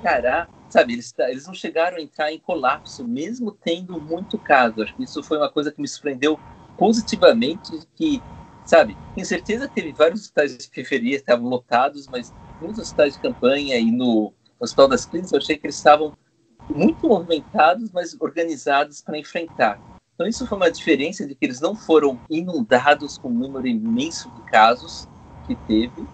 encarar 0.00 0.48
sabe, 0.68 0.92
eles, 0.92 1.14
eles 1.18 1.46
não 1.46 1.54
chegaram 1.54 1.96
a 1.96 2.00
entrar 2.00 2.32
em 2.32 2.38
colapso, 2.38 3.06
mesmo 3.06 3.50
tendo 3.50 4.00
muito 4.00 4.38
caso. 4.38 4.82
Acho 4.82 4.94
que 4.94 5.02
isso 5.02 5.22
foi 5.22 5.38
uma 5.38 5.50
coisa 5.50 5.72
que 5.72 5.80
me 5.80 5.88
surpreendeu 5.88 6.38
positivamente, 6.76 7.72
que, 7.96 8.22
sabe, 8.64 8.96
tenho 9.14 9.26
certeza 9.26 9.68
teve 9.68 9.92
vários 9.92 10.22
hospitais 10.22 10.56
de 10.56 10.68
periferia 10.68 11.16
que 11.16 11.22
estavam 11.22 11.48
lotados, 11.48 12.06
mas 12.06 12.32
muitos 12.60 12.80
hospitais 12.80 13.14
de 13.14 13.20
campanha 13.20 13.78
e 13.78 13.90
no 13.90 14.32
Hospital 14.60 14.88
das 14.88 15.06
Clínicas 15.06 15.32
eu 15.32 15.38
achei 15.38 15.56
que 15.56 15.66
eles 15.66 15.76
estavam 15.76 16.16
muito 16.68 17.08
movimentados, 17.08 17.90
mas 17.92 18.16
organizados 18.20 19.00
para 19.00 19.18
enfrentar. 19.18 19.80
Então 20.14 20.26
isso 20.26 20.46
foi 20.46 20.56
uma 20.56 20.70
diferença 20.70 21.26
de 21.26 21.34
que 21.34 21.44
eles 21.44 21.60
não 21.60 21.74
foram 21.74 22.18
inundados 22.28 23.18
com 23.18 23.28
um 23.28 23.34
número 23.34 23.66
imenso 23.66 24.30
de 24.30 24.42
casos 24.50 25.08
que 25.46 25.54
teve. 25.54 26.06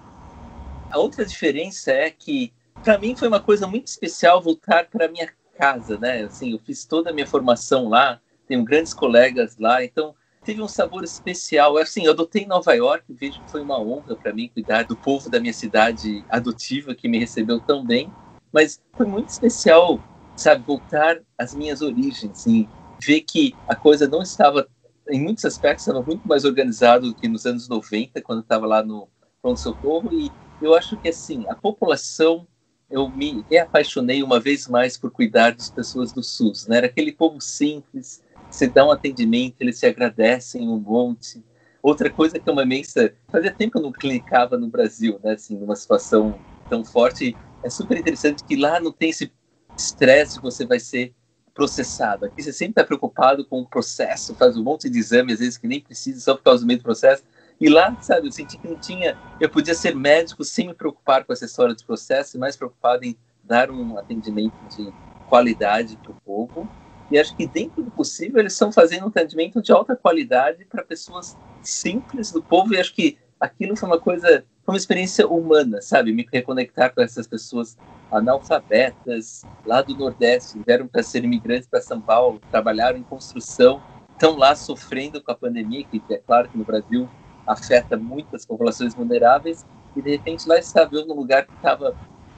A 0.91 0.99
outra 0.99 1.25
diferença 1.25 1.91
é 1.91 2.11
que 2.11 2.53
para 2.83 2.99
mim 2.99 3.17
foi 3.17 3.29
uma 3.29 3.41
coisa 3.41 3.67
muito 3.67 3.87
especial 3.87 4.43
voltar 4.43 4.87
para 4.87 5.09
minha 5.09 5.29
casa, 5.57 5.97
né? 5.99 6.25
Assim, 6.25 6.53
eu 6.53 6.59
fiz 6.59 6.85
toda 6.85 7.11
a 7.11 7.13
minha 7.13 7.27
formação 7.27 7.89
lá, 7.89 8.21
tenho 8.47 8.63
grandes 8.63 8.93
colegas 8.93 9.57
lá, 9.59 9.83
então 9.83 10.15
teve 10.45 10.61
um 10.61 10.69
sabor 10.69 11.03
especial. 11.03 11.79
Assim, 11.79 12.05
eu 12.05 12.13
adotei 12.13 12.45
Nova 12.47 12.75
York, 12.75 13.05
vejo 13.09 13.41
que 13.41 13.51
foi 13.51 13.63
uma 13.63 13.81
honra 13.81 14.15
para 14.15 14.33
mim 14.33 14.51
cuidar 14.53 14.85
do 14.85 14.95
povo 14.95 15.31
da 15.31 15.41
minha 15.41 15.53
cidade 15.55 16.25
adotiva 16.29 16.95
que 16.95 17.09
me 17.09 17.19
recebeu 17.19 17.59
tão 17.59 17.85
bem, 17.85 18.13
mas 18.53 18.81
foi 18.93 19.07
muito 19.07 19.31
especial, 19.31 19.99
sabe, 20.37 20.65
voltar 20.67 21.21
às 21.39 21.55
minhas 21.55 21.83
origens 21.83 22.47
e 22.47 22.69
ver 23.01 23.21
que 23.23 23.55
a 23.69 23.75
coisa 23.75 24.09
não 24.09 24.23
estava 24.23 24.67
em 25.11 25.23
muitos 25.23 25.45
aspectos 25.45 25.87
estava 25.87 26.05
muito 26.05 26.27
mais 26.27 26.45
organizado 26.45 27.09
do 27.09 27.15
que 27.15 27.29
nos 27.29 27.45
anos 27.45 27.69
90, 27.69 28.23
quando 28.23 28.41
estava 28.41 28.67
lá 28.67 28.83
no 28.83 29.09
pronto 29.43 29.61
socorro 29.61 30.11
e 30.13 30.33
eu 30.63 30.75
acho 30.75 30.97
que 30.97 31.09
assim, 31.09 31.45
a 31.49 31.55
população 31.55 32.47
eu 32.91 33.09
me 33.09 33.45
apaixonei 33.59 34.23
uma 34.23 34.39
vez 34.39 34.69
mais 34.69 34.97
por 34.97 35.11
cuidar 35.11 35.53
das 35.53 35.71
pessoas 35.71 36.13
do 36.13 36.23
SUS. 36.23 36.67
Né? 36.67 36.79
Era 36.79 36.87
aquele 36.87 37.13
povo 37.13 37.41
simples, 37.41 38.23
você 38.51 38.69
dá 38.69 38.87
um 38.87 38.91
atendimento, 38.91 39.57
eles 39.61 39.79
se 39.79 39.87
agradecem 39.87 40.69
um 40.69 40.79
monte. 40.79 41.45
Outra 41.83 42.09
coisa 42.09 42.39
que 42.39 42.49
é 42.49 42.53
uma 42.53 42.63
imensa. 42.63 43.13
Fazia 43.31 43.53
tempo 43.53 43.73
que 43.73 43.79
eu 43.79 43.83
não 43.83 43.93
clicava 43.93 44.57
no 44.57 44.69
Brasil, 44.69 45.21
né? 45.23 45.33
Assim, 45.33 45.57
numa 45.57 45.77
situação 45.77 46.39
tão 46.71 46.85
forte. 46.85 47.37
É 47.63 47.69
super 47.69 47.99
interessante 47.99 48.45
que 48.45 48.57
lá 48.57 48.81
não 48.81 48.93
tem 48.93 49.11
esse 49.11 49.31
estresse 49.77 50.41
você 50.41 50.67
vai 50.67 50.81
ser 50.81 51.15
processado. 51.55 52.25
Aqui 52.25 52.43
você 52.43 52.53
sempre 52.53 52.73
está 52.73 52.85
preocupado 52.85 53.45
com 53.45 53.61
o 53.61 53.67
processo, 53.67 54.35
faz 54.35 54.57
um 54.57 54.63
monte 54.63 54.91
de 54.91 54.99
exame, 54.99 55.33
às 55.33 55.39
vezes 55.39 55.57
que 55.57 55.69
nem 55.69 55.81
precisa, 55.81 56.21
só 56.21 56.35
por 56.35 56.43
causa 56.43 56.63
do 56.63 56.67
meio 56.67 56.81
do 56.81 56.83
processo. 56.83 57.23
E 57.61 57.69
lá, 57.69 57.97
sabe, 58.03 58.27
eu 58.27 58.33
senti 58.33 58.59
que 58.59 58.69
não 58.69 58.77
tinha. 58.77 59.17
Eu 59.41 59.49
podia 59.49 59.75
ser 59.75 59.95
médico 59.95 60.43
sem 60.43 60.67
me 60.67 60.75
preocupar 60.75 61.25
com 61.25 61.33
essa 61.33 61.45
história 61.45 61.75
do 61.75 61.85
processo, 61.85 62.39
mais 62.39 62.57
preocupado 62.57 63.05
em 63.05 63.17
dar 63.45 63.71
um 63.71 63.97
atendimento 63.97 64.57
de 64.77 64.93
qualidade 65.29 65.97
para 65.99 66.11
o 66.11 66.17
povo. 66.25 66.69
E 67.11 67.19
acho 67.19 67.37
que, 67.37 67.47
dentro 67.47 67.83
do 67.83 67.91
possível, 67.91 68.41
eles 68.41 68.55
estão 68.55 68.73
fazendo 68.73 69.05
um 69.05 69.09
atendimento 69.09 69.63
de 69.63 69.71
alta 69.71 69.95
qualidade 69.95 70.65
para 70.65 70.83
pessoas 70.83 71.37
simples 71.63 72.33
do 72.33 72.43
povo. 72.43 72.75
E 72.75 72.81
acho 72.81 72.93
que 72.93 73.19
aquilo 73.39 73.77
foi 73.77 73.89
uma 73.89 74.01
coisa, 74.01 74.45
foi 74.65 74.75
uma 74.75 74.79
experiência 74.79 75.29
humana, 75.29 75.81
sabe? 75.83 76.13
Me 76.13 76.27
reconectar 76.33 76.95
com 76.95 77.03
essas 77.03 77.27
pessoas 77.27 77.77
analfabetas 78.11 79.43
lá 79.67 79.83
do 79.83 79.97
Nordeste, 79.97 80.61
vieram 80.67 80.87
para 80.87 81.03
ser 81.03 81.25
imigrantes 81.25 81.69
para 81.69 81.83
São 81.83 82.01
Paulo, 82.01 82.41
trabalharam 82.51 82.99
em 82.99 83.03
construção, 83.03 83.83
estão 84.13 84.37
lá 84.37 84.55
sofrendo 84.55 85.23
com 85.23 85.33
a 85.33 85.35
pandemia, 85.35 85.85
que 85.85 86.03
é 86.11 86.19
claro 86.19 86.49
que 86.49 86.57
no 86.57 86.65
Brasil 86.65 87.09
afeta 87.47 87.97
muitas 87.97 88.47
populações 88.47 88.95
vulneráveis, 88.95 89.67
e 89.95 90.01
de 90.01 90.11
repente 90.11 90.49
lá 90.49 90.59
estava 90.59 90.95
eu 90.95 91.07
num 91.07 91.15
lugar 91.15 91.47
que 91.47 91.55
estava 91.55 91.95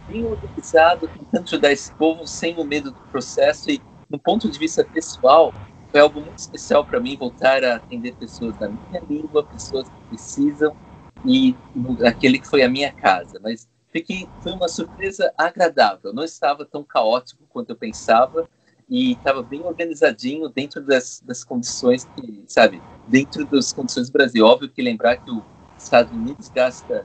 bem 0.09 0.25
organizado, 0.25 1.09
tentando 1.09 1.45
ajudar 1.45 1.73
esse 1.73 1.92
povo 1.95 2.26
sem 2.26 2.56
o 2.59 2.64
medo 2.64 2.90
do 2.90 3.00
processo, 3.12 3.71
e 3.71 3.80
do 4.11 4.18
ponto 4.18 4.50
de 4.50 4.59
vista 4.59 4.85
pessoal, 4.85 5.52
foi 5.92 6.00
algo 6.00 6.21
muito 6.21 6.38
especial 6.38 6.85
para 6.85 7.00
mim 7.00 7.16
voltar 7.16 7.62
a 7.62 7.76
atender 7.76 8.16
pessoas 8.16 8.56
da 8.56 8.68
minha 8.68 9.00
língua, 9.09 9.47
pessoas 9.47 9.88
que 9.88 9.95
precisam, 10.09 10.76
e 11.25 11.56
aquele 12.04 12.38
que 12.38 12.46
foi 12.46 12.62
a 12.62 12.68
minha 12.68 12.92
casa. 12.92 13.38
Mas 13.42 13.68
fiquei, 13.90 14.28
foi 14.42 14.52
uma 14.52 14.68
surpresa 14.68 15.32
agradável, 15.37 16.12
não 16.12 16.25
estava 16.25 16.64
tão 16.64 16.82
caótico 16.85 17.44
quanto 17.49 17.70
eu 17.70 17.76
pensava, 17.76 18.49
e 18.88 19.12
estava 19.12 19.42
bem 19.42 19.62
organizadinho 19.62 20.49
dentro 20.49 20.80
das, 20.80 21.20
das 21.26 21.42
condições 21.42 22.04
que, 22.04 22.44
sabe, 22.46 22.80
dentro 23.08 23.44
das 23.46 23.73
condições 23.73 24.08
do 24.08 24.12
Brasil. 24.12 24.44
Óbvio 24.44 24.70
que 24.70 24.80
lembrar 24.80 25.16
que 25.16 25.30
os 25.30 25.42
Estados 25.76 26.12
Unidos 26.12 26.49
gasta 26.49 27.04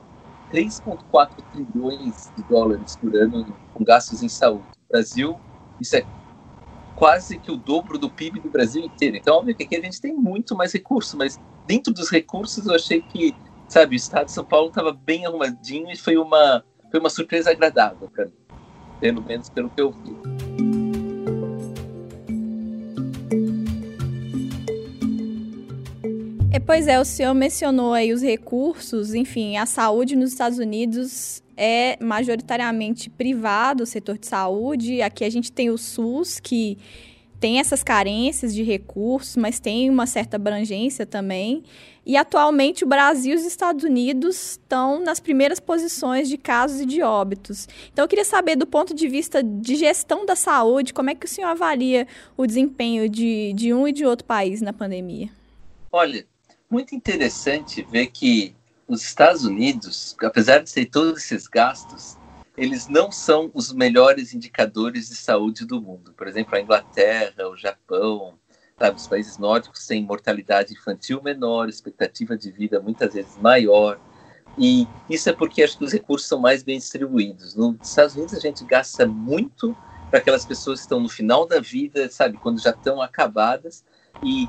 3,4 0.52 1.42
trilhões 1.50 2.30
de 2.36 2.42
dólares 2.44 2.96
por 2.96 3.14
ano 3.16 3.56
com 3.72 3.82
gastos 3.82 4.22
em 4.22 4.28
saúde. 4.28 4.68
O 4.88 4.92
Brasil, 4.92 5.40
isso 5.80 5.96
é 5.96 6.06
quase 6.94 7.38
que 7.38 7.50
o 7.50 7.56
dobro 7.56 7.98
do 7.98 8.10
PIB 8.10 8.40
do 8.40 8.50
Brasil 8.50 8.84
inteiro. 8.84 9.16
Então, 9.16 9.36
óbvio 9.36 9.56
que 9.56 9.64
aqui 9.64 9.76
a 9.76 9.80
gente 9.80 10.00
tem 10.00 10.14
muito 10.14 10.54
mais 10.54 10.72
recurso, 10.72 11.16
mas 11.16 11.40
dentro 11.66 11.92
dos 11.92 12.10
recursos, 12.10 12.66
eu 12.66 12.74
achei 12.74 13.00
que, 13.00 13.34
sabe, 13.72 13.96
o 13.96 13.96
estado 13.96 14.26
de 14.26 14.32
São 14.32 14.44
Paulo 14.44 14.68
estava 14.68 14.92
bem 14.92 15.24
arrumadinho 15.24 15.90
e 15.90 15.96
foi 15.96 16.18
uma, 16.18 16.62
foi 16.90 17.00
uma 17.00 17.08
surpresa 17.08 17.50
agradável 17.50 18.06
para 18.10 18.26
mim, 18.26 18.32
pelo 19.00 19.22
menos 19.22 19.48
pelo 19.48 19.70
que 19.70 19.80
eu 19.80 19.90
vi. 19.90 20.14
É, 26.52 26.60
pois 26.60 26.86
é, 26.86 27.00
o 27.00 27.04
senhor 27.04 27.32
mencionou 27.32 27.94
aí 27.94 28.12
os 28.12 28.20
recursos, 28.20 29.14
enfim, 29.14 29.56
a 29.56 29.64
saúde 29.64 30.16
nos 30.16 30.32
Estados 30.32 30.58
Unidos 30.58 31.42
é 31.56 31.96
majoritariamente 31.98 33.08
privado, 33.08 33.84
o 33.84 33.86
setor 33.86 34.18
de 34.18 34.26
saúde. 34.26 35.00
Aqui 35.00 35.24
a 35.24 35.30
gente 35.30 35.50
tem 35.50 35.70
o 35.70 35.78
SUS, 35.78 36.38
que 36.38 36.76
tem 37.40 37.58
essas 37.58 37.82
carências 37.82 38.54
de 38.54 38.62
recursos, 38.62 39.34
mas 39.36 39.58
tem 39.58 39.88
uma 39.88 40.06
certa 40.06 40.36
abrangência 40.36 41.06
também. 41.06 41.64
E 42.04 42.16
atualmente 42.16 42.84
o 42.84 42.86
Brasil 42.86 43.34
e 43.34 43.36
os 43.36 43.44
Estados 43.44 43.84
Unidos 43.84 44.52
estão 44.52 45.00
nas 45.00 45.20
primeiras 45.20 45.60
posições 45.60 46.28
de 46.28 46.36
casos 46.36 46.80
e 46.80 46.86
de 46.86 47.00
óbitos. 47.02 47.68
Então 47.92 48.04
eu 48.04 48.08
queria 48.08 48.24
saber, 48.24 48.56
do 48.56 48.66
ponto 48.66 48.92
de 48.92 49.08
vista 49.08 49.42
de 49.42 49.76
gestão 49.76 50.26
da 50.26 50.34
saúde, 50.34 50.92
como 50.92 51.10
é 51.10 51.14
que 51.14 51.26
o 51.26 51.28
senhor 51.28 51.48
avalia 51.48 52.06
o 52.36 52.46
desempenho 52.46 53.08
de, 53.08 53.52
de 53.54 53.72
um 53.72 53.86
e 53.86 53.92
de 53.92 54.04
outro 54.04 54.26
país 54.26 54.60
na 54.60 54.72
pandemia? 54.72 55.30
Olha, 55.92 56.26
muito 56.68 56.94
interessante 56.94 57.86
ver 57.90 58.08
que 58.08 58.54
os 58.88 59.02
Estados 59.04 59.44
Unidos, 59.44 60.16
apesar 60.20 60.58
de 60.58 60.72
ter 60.72 60.86
todos 60.86 61.18
esses 61.18 61.46
gastos, 61.46 62.16
eles 62.56 62.88
não 62.88 63.10
são 63.10 63.50
os 63.54 63.72
melhores 63.72 64.34
indicadores 64.34 65.08
de 65.08 65.16
saúde 65.16 65.64
do 65.64 65.80
mundo. 65.80 66.12
Por 66.12 66.28
exemplo, 66.28 66.54
a 66.54 66.60
Inglaterra, 66.60 67.48
o 67.48 67.56
Japão, 67.56 68.38
sabe, 68.82 68.96
os 68.96 69.06
países 69.06 69.38
nórdicos 69.38 69.86
têm 69.86 70.02
mortalidade 70.02 70.72
infantil 70.72 71.22
menor, 71.22 71.68
expectativa 71.68 72.36
de 72.36 72.50
vida 72.50 72.80
muitas 72.80 73.14
vezes 73.14 73.38
maior. 73.38 73.96
E 74.58 74.88
isso 75.08 75.30
é 75.30 75.32
porque 75.32 75.62
acho 75.62 75.78
que 75.78 75.84
os 75.84 75.92
recursos 75.92 76.28
são 76.28 76.40
mais 76.40 76.64
bem 76.64 76.78
distribuídos. 76.78 77.54
Nos 77.54 77.76
Estados 77.80 78.16
Unidos 78.16 78.34
a 78.34 78.40
gente 78.40 78.64
gasta 78.64 79.06
muito 79.06 79.76
para 80.10 80.18
aquelas 80.18 80.44
pessoas 80.44 80.80
que 80.80 80.86
estão 80.86 80.98
no 80.98 81.08
final 81.08 81.46
da 81.46 81.60
vida, 81.60 82.10
sabe, 82.10 82.36
quando 82.38 82.60
já 82.60 82.70
estão 82.70 83.00
acabadas. 83.00 83.84
E 84.20 84.48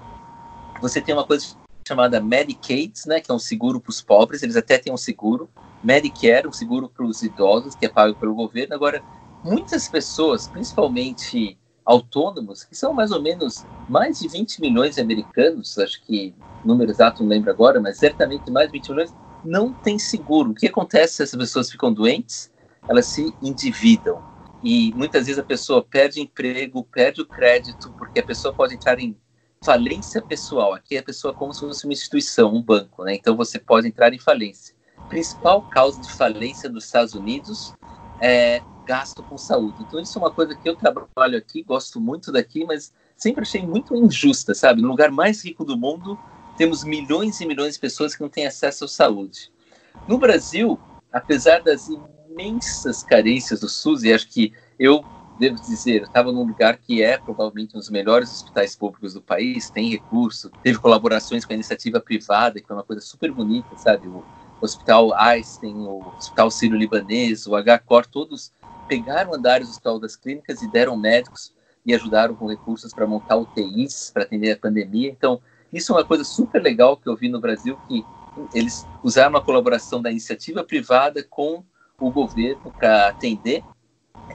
você 0.82 1.00
tem 1.00 1.14
uma 1.14 1.28
coisa 1.28 1.56
chamada 1.88 2.20
Medicaid, 2.20 2.94
né, 3.06 3.22
que 3.22 3.30
é 3.30 3.34
um 3.34 3.40
seguro 3.40 3.80
para 3.80 3.92
os 3.92 4.02
pobres, 4.02 4.42
eles 4.42 4.56
até 4.56 4.80
têm 4.80 4.92
um 4.92 4.98
seguro, 4.98 5.48
Medicare, 5.84 6.48
um 6.48 6.52
seguro 6.52 6.90
para 6.90 7.06
os 7.06 7.22
idosos, 7.22 7.76
que 7.76 7.86
é 7.86 7.90
pago 7.90 8.16
pelo 8.16 8.34
governo. 8.34 8.74
Agora, 8.74 9.04
muitas 9.44 9.88
pessoas, 9.88 10.48
principalmente 10.48 11.58
autônomos, 11.86 12.64
que 12.64 12.76
são 12.76 12.94
mais 12.94 13.12
ou 13.12 13.22
menos 13.22 13.66
mais 13.90 14.20
de 14.20 14.28
20 14.28 14.62
milhões 14.62 14.96
de 14.96 15.02
americanos, 15.02 15.78
acho 15.78 16.02
que 16.04 16.34
número 16.64 16.92
exato 16.92 17.22
não 17.22 17.30
lembro 17.30 17.52
agora, 17.52 17.80
mas 17.80 17.98
certamente 17.98 18.50
mais 18.50 18.68
de 18.68 18.80
20 18.80 18.90
milhões, 18.90 19.14
não 19.44 19.74
tem 19.74 20.00
seguro. 20.00 20.52
O 20.52 20.56
que 20.56 20.68
acontece 20.68 21.16
se 21.16 21.24
essas 21.24 21.38
pessoas 21.38 21.70
ficam 21.70 21.94
doentes? 21.94 22.52
Elas 22.88 23.06
se 23.08 23.34
endividam. 23.42 24.24
E 24.64 24.94
muitas 24.94 25.26
vezes 25.26 25.40
a 25.40 25.44
pessoa 25.44 25.84
perde 25.84 26.22
emprego, 26.22 26.84
perde 26.86 27.22
o 27.22 27.26
crédito, 27.26 27.94
porque 27.98 28.22
a 28.22 28.24
pessoa 28.24 28.54
pode 28.54 28.74
entrar 28.74 28.98
em 29.00 29.18
falência 29.64 30.22
pessoal. 30.22 30.74
Aqui 30.74 30.96
é 30.96 31.00
a 31.00 31.04
pessoa 31.04 31.34
como 31.34 31.54
se 31.54 31.60
fosse 31.60 31.86
uma 31.86 31.94
instituição, 31.94 32.54
um 32.54 32.62
banco, 32.62 33.04
né? 33.04 33.16
Então 33.16 33.36
você 33.36 33.60
pode 33.60 33.88
entrar 33.88 34.14
em 34.14 34.20
falência. 34.20 34.74
Principal 35.10 35.64
causa 35.64 36.02
de 36.02 36.12
falência 36.12 36.70
nos 36.70 36.86
Estados 36.86 37.14
Unidos 37.14 37.74
é 38.22 38.62
gasto 38.84 39.24
com 39.24 39.38
saúde. 39.38 39.78
Então 39.82 40.00
isso 40.00 40.18
é 40.18 40.22
uma 40.22 40.32
coisa 40.32 40.56
que 40.56 40.68
eu 40.68 40.76
trabalho 40.76 41.38
aqui, 41.38 41.64
gosto 41.64 42.00
muito 42.00 42.32
daqui, 42.32 42.66
mas 42.66 42.94
sempre 43.16 43.42
achei 43.42 43.66
muito 43.66 43.96
injusta, 43.96 44.54
sabe? 44.54 44.82
No 44.82 44.90
lugar 44.90 45.12
mais 45.12 45.44
rico 45.44 45.64
do 45.64 45.78
mundo, 45.78 46.18
temos 46.58 46.84
milhões 46.84 47.40
e 47.42 47.46
milhões 47.46 47.76
de 47.76 47.80
pessoas 47.80 48.16
que 48.16 48.22
não 48.22 48.30
têm 48.30 48.46
acesso 48.46 48.86
à 48.86 48.88
saúde. 48.88 49.52
No 50.08 50.18
Brasil, 50.18 50.80
apesar 51.12 51.62
das 51.62 51.88
imensas 51.88 53.04
carências 53.04 53.62
do 53.62 53.70
SUS, 53.70 54.04
e 54.04 54.14
acho 54.14 54.28
que 54.28 54.54
eu 54.78 55.04
devo 55.40 55.56
dizer, 55.62 56.04
estava 56.04 56.32
num 56.32 56.44
lugar 56.44 56.78
que 56.78 57.02
é 57.02 57.18
provavelmente 57.18 57.76
um 57.76 57.80
dos 57.80 57.90
melhores 57.90 58.32
hospitais 58.32 58.76
públicos 58.76 59.14
do 59.14 59.22
país, 59.22 59.70
tem 59.70 59.90
recurso, 59.90 60.52
teve 60.62 60.78
colaborações 60.78 61.44
com 61.44 61.54
a 61.54 61.56
iniciativa 61.56 62.00
privada, 62.00 62.60
que 62.60 62.68
foi 62.68 62.76
uma 62.76 62.84
coisa 62.84 63.02
super 63.02 63.32
bonita, 63.32 63.76
sabe? 63.76 64.08
O 64.08 64.24
Hospital 64.62 65.14
Einstein, 65.16 65.76
o 65.76 66.08
Hospital 66.18 66.52
Sírio-Libanês, 66.52 67.48
o 67.48 67.52
HCOR, 67.52 68.06
todos 68.06 68.52
pegaram 68.88 69.34
andares 69.34 69.68
do 69.68 69.72
Hospital 69.72 70.00
das 70.00 70.16
Clínicas 70.16 70.62
e 70.62 70.68
deram 70.68 70.98
médicos 70.98 71.54
e 71.86 71.94
ajudaram 71.94 72.36
com 72.36 72.48
recursos 72.48 72.94
para 72.94 73.06
montar 73.06 73.38
UTIs, 73.38 74.12
para 74.14 74.24
atender 74.24 74.52
a 74.52 74.58
pandemia. 74.58 75.10
Então, 75.10 75.42
isso 75.72 75.92
é 75.92 75.96
uma 75.96 76.06
coisa 76.06 76.24
super 76.24 76.62
legal 76.62 76.96
que 76.96 77.10
eu 77.10 77.16
vi 77.16 77.30
no 77.30 77.42
Brasil, 77.42 77.78
que 77.88 78.06
eles 78.54 78.88
usaram 79.04 79.36
a 79.36 79.42
colaboração 79.42 80.02
da 80.02 80.10
iniciativa 80.10 80.64
privada 80.64 81.24
com 81.24 81.64
o 82.00 82.12
governo 82.12 82.72
para 82.78 83.08
atender, 83.08 83.64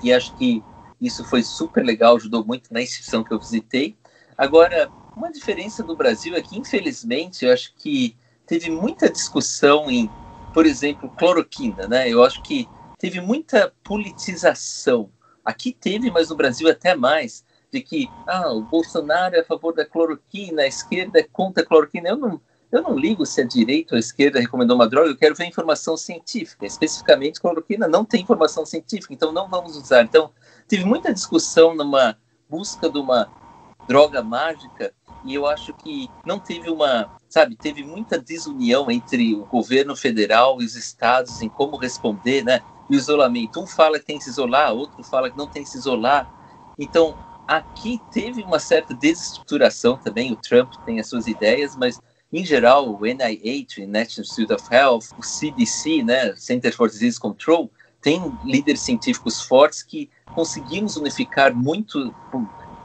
e 0.03 0.13
acho 0.13 0.35
que 0.37 0.63
isso 1.01 1.25
foi 1.25 1.43
super 1.43 1.85
legal, 1.85 2.17
ajudou 2.17 2.45
muito 2.45 2.73
na 2.73 2.83
instituição 2.83 3.25
que 3.25 3.33
eu 3.33 3.39
visitei. 3.39 3.97
Agora, 4.37 4.91
uma 5.17 5.31
diferença 5.33 5.83
do 5.83 5.97
Brasil 5.97 6.35
é 6.37 6.43
que, 6.43 6.59
infelizmente, 6.59 7.45
eu 7.45 7.53
acho 7.53 7.75
que 7.77 8.17
teve 8.47 8.71
muita 8.71 9.11
discussão 9.11 9.91
em, 9.91 10.11
por 10.55 10.67
exemplo, 10.67 11.09
cloroquina, 11.11 11.87
né? 11.87 12.09
Eu 12.09 12.25
acho 12.25 12.43
que 12.43 12.69
teve 12.99 13.21
muita 13.21 13.73
politização. 13.83 15.11
Aqui 15.45 15.73
teve, 15.73 16.11
mas 16.11 16.29
no 16.29 16.37
Brasil 16.37 16.69
até 16.69 16.95
mais, 16.95 17.45
de 17.73 17.81
que 17.81 18.09
ah, 18.27 18.53
o 18.53 18.63
Bolsonaro 18.63 19.37
é 19.37 19.41
a 19.41 19.45
favor 19.45 19.75
da 19.75 19.85
cloroquina, 19.85 20.63
a 20.63 20.67
esquerda 20.67 21.21
é 21.21 21.23
contra 21.23 21.63
a 21.63 21.67
cloroquina. 21.67 22.09
Eu 22.09 22.17
não, 22.17 22.41
eu 22.71 22.83
não 22.83 22.99
ligo 22.99 23.25
se 23.25 23.41
a 23.41 23.47
direita 23.47 23.95
ou 23.95 23.97
a 23.97 24.01
esquerda 24.01 24.41
recomendou 24.41 24.77
uma 24.77 24.89
droga, 24.89 25.09
eu 25.09 25.17
quero 25.17 25.35
ver 25.35 25.47
informação 25.47 25.97
científica. 25.97 26.67
Especificamente, 26.67 27.41
cloroquina 27.41 27.87
não 27.87 28.05
tem 28.05 28.23
informação 28.23 28.67
científica, 28.67 29.15
então 29.15 29.33
não 29.33 29.49
vamos 29.49 29.77
usar. 29.77 30.03
Então, 30.03 30.31
teve 30.67 30.85
muita 30.85 31.13
discussão 31.15 31.75
numa 31.75 32.19
busca 32.49 32.91
de 32.91 32.99
uma 32.99 33.31
droga 33.87 34.23
mágica 34.23 34.93
e 35.25 35.35
eu 35.35 35.47
acho 35.47 35.73
que 35.75 36.11
não 36.25 36.39
teve 36.39 36.71
uma, 36.71 37.17
sabe, 37.29 37.57
teve 37.57 37.83
muita 37.83 38.19
desunião 38.19 38.91
entre 38.91 39.35
o 39.35 39.45
governo 39.45 39.97
federal 39.97 40.61
e 40.61 40.65
os 40.65 40.77
estados 40.77 41.43
em 41.43 41.49
como 41.49 41.77
responder, 41.77 42.45
né? 42.45 42.63
O 42.89 42.95
isolamento. 42.95 43.61
Um 43.61 43.67
fala 43.67 43.99
que 43.99 44.07
tem 44.07 44.19
que 44.19 44.25
se 44.25 44.31
isolar, 44.31 44.73
outro 44.73 45.03
fala 45.03 45.31
que 45.31 45.37
não 45.37 45.47
tem 45.47 45.63
que 45.63 45.69
se 45.69 45.79
isolar. 45.79 46.31
Então, 46.79 47.17
aqui 47.47 48.01
teve 48.11 48.43
uma 48.43 48.59
certa 48.59 48.95
desestruturação 48.95 49.97
também. 49.97 50.33
O 50.33 50.37
Trump 50.37 50.75
tem 50.85 51.01
as 51.01 51.09
suas 51.09 51.27
ideias, 51.27 51.77
mas 51.77 52.01
em 52.33 52.45
geral, 52.45 52.95
o 52.95 53.07
NIH, 53.07 53.87
National 53.87 54.27
Institute 54.27 54.53
of 54.53 54.65
Health, 54.71 55.15
o 55.19 55.23
CDC, 55.23 56.03
né, 56.03 56.37
Center 56.37 56.75
for 56.75 56.89
Disease 56.89 57.19
Control, 57.19 57.71
tem 58.03 58.21
líderes 58.45 58.83
científicos 58.83 59.41
fortes 59.41 59.83
que 59.83 60.11
conseguimos 60.35 60.97
unificar 60.97 61.55
muito. 61.55 62.15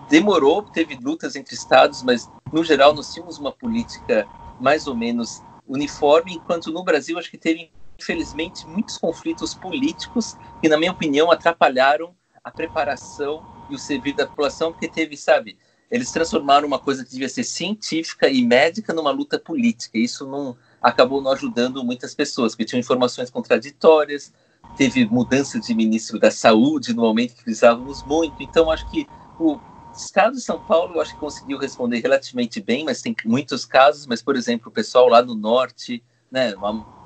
Demorou, 0.10 0.64
teve 0.64 0.96
lutas 0.96 1.36
entre 1.36 1.56
estados, 1.56 2.02
mas 2.04 2.30
no 2.52 2.64
geral 2.64 2.94
nós 2.94 3.14
tínhamos 3.14 3.38
uma 3.38 3.52
política 3.52 4.28
mais 4.60 4.88
ou 4.88 4.96
menos 4.96 5.42
uniforme, 5.68 6.36
enquanto 6.36 6.72
no 6.72 6.84
Brasil 6.84 7.18
acho 7.18 7.30
que 7.30 7.38
teve, 7.38 7.70
infelizmente, 8.04 8.68
muitos 8.68 8.98
conflitos 8.98 9.54
políticos 9.54 10.36
que, 10.62 10.68
na 10.68 10.78
minha 10.78 10.92
opinião, 10.92 11.32
atrapalharam 11.32 12.14
a 12.44 12.52
preparação 12.52 13.42
e 13.70 13.76
o 13.76 13.80
serviço 13.80 14.18
da 14.18 14.28
população, 14.28 14.72
porque 14.74 14.90
teve, 14.90 15.16
sabe, 15.16 15.58
eles 15.90 16.12
transformaram 16.12 16.68
uma 16.68 16.80
coisa 16.80 17.06
que 17.06 17.12
devia 17.12 17.30
ser 17.30 17.46
científica 17.46 18.28
e 18.28 18.44
médica 18.46 18.94
numa 18.94 19.12
luta 19.12 19.40
política. 19.40 19.98
Isso 19.98 20.28
não 20.28 20.58
acabou 20.82 21.22
não 21.22 21.32
ajudando 21.32 21.84
muitas 21.84 22.14
pessoas, 22.14 22.52
porque 22.52 22.66
tinham 22.66 22.82
informações 22.82 23.30
contraditórias, 23.30 24.34
teve 24.76 25.06
mudança 25.06 25.60
de 25.60 25.74
ministro 25.74 26.20
da 26.20 26.30
Saúde 26.30 26.94
no 26.94 27.04
momento 27.04 27.36
que 27.36 27.44
precisávamos 27.44 28.04
muito. 28.04 28.36
Então, 28.42 28.70
acho 28.70 28.90
que 28.90 29.08
o 29.40 29.58
estado 29.96 30.34
de 30.34 30.42
São 30.42 30.60
Paulo, 30.60 30.96
eu 30.96 31.02
acho 31.02 31.14
que 31.14 31.20
conseguiu 31.20 31.58
responder 31.58 32.00
relativamente 32.00 32.60
bem, 32.60 32.84
mas 32.84 33.02
tem 33.02 33.16
muitos 33.24 33.64
casos. 33.64 34.06
Mas, 34.08 34.22
por 34.22 34.36
exemplo, 34.36 34.70
o 34.70 34.72
pessoal 34.72 35.08
lá 35.08 35.22
no 35.22 35.36
norte, 35.36 36.04
né, 36.30 36.54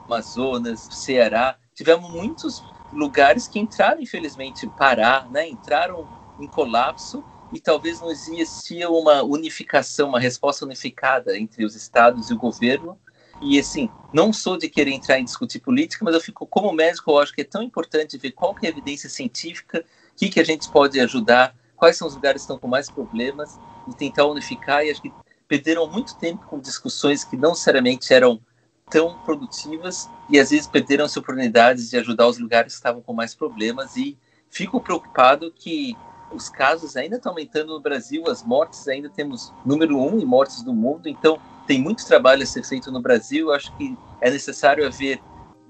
Amazonas, 0.08 0.88
Ceará, 0.92 1.58
tivemos 1.76 2.10
muitos 2.10 2.64
lugares 2.92 3.48
que 3.48 3.60
entraram, 3.60 4.02
infelizmente, 4.02 4.66
Pará, 4.68 5.28
né, 5.30 5.48
entraram 5.48 6.08
em 6.40 6.48
colapso 6.48 7.24
e 7.54 7.60
talvez 7.60 8.00
não 8.00 8.10
existia 8.10 8.90
uma 8.90 9.22
unificação, 9.22 10.10
uma 10.10 10.20
resposta 10.20 10.66
unificada 10.66 11.38
entre 11.38 11.64
os 11.64 11.76
estados 11.76 12.30
e 12.30 12.34
o 12.34 12.38
governo. 12.38 12.98
E 13.42 13.60
assim, 13.60 13.90
não 14.12 14.34
sou 14.34 14.58
de 14.58 14.68
querer 14.68 14.92
entrar 14.92 15.20
em 15.20 15.24
discutir 15.24 15.60
política, 15.60 16.04
mas 16.04 16.16
eu 16.16 16.22
fico 16.22 16.48
como 16.48 16.72
médico, 16.72 17.12
eu 17.12 17.20
acho 17.20 17.34
que 17.34 17.42
é 17.42 17.46
tão 17.46 17.62
importante 17.62 18.18
ver 18.18 18.32
qual 18.32 18.56
que 18.56 18.66
é 18.66 18.70
a 18.70 18.72
evidência 18.72 19.10
científica, 19.10 19.86
o 20.14 20.18
que, 20.18 20.30
que 20.30 20.40
a 20.40 20.44
gente 20.44 20.70
pode 20.70 21.00
ajudar, 21.00 21.56
quais 21.76 21.96
são 21.96 22.08
os 22.08 22.16
lugares 22.16 22.42
que 22.42 22.44
estão 22.46 22.58
com 22.58 22.68
mais 22.68 22.90
problemas 22.90 23.60
e 23.88 23.94
tentar 23.94 24.26
unificar. 24.26 24.84
E 24.84 24.90
acho 24.90 25.02
que 25.02 25.14
perderam 25.48 25.88
muito 25.88 26.18
tempo 26.18 26.46
com 26.48 26.60
discussões 26.60 27.24
que 27.24 27.38
não 27.38 27.52
necessariamente 27.52 28.12
eram 28.14 28.42
tão 28.90 29.18
produtivas 29.20 30.10
e 30.30 30.40
às 30.40 30.50
vezes 30.50 30.68
perderam-se 30.68 31.18
oportunidades 31.20 31.90
de 31.90 31.98
ajudar 31.98 32.28
os 32.28 32.38
lugares 32.38 32.74
que 32.74 32.78
estavam 32.78 33.02
com 33.02 33.14
mais 33.14 33.36
problemas 33.36 33.96
e 33.96 34.18
fico 34.50 34.80
preocupado 34.80 35.52
que 35.52 35.96
os 36.34 36.50
casos 36.50 36.98
ainda 36.98 37.18
estão 37.18 37.32
aumentando 37.32 37.74
no 37.74 37.80
Brasil, 37.80 38.24
as 38.30 38.44
mortes 38.44 38.88
ainda 38.88 39.10
temos 39.10 39.54
número 39.66 39.98
um 39.98 40.20
em 40.20 40.26
mortes 40.26 40.62
do 40.62 40.74
mundo, 40.74 41.08
então 41.08 41.40
tem 41.66 41.82
muito 41.82 42.06
trabalho 42.06 42.44
a 42.44 42.46
ser 42.46 42.64
feito 42.64 42.92
no 42.92 43.02
Brasil. 43.02 43.48
Eu 43.48 43.54
acho 43.54 43.76
que 43.78 43.98
é 44.22 44.30
necessário 44.30 44.86
haver 44.86 45.22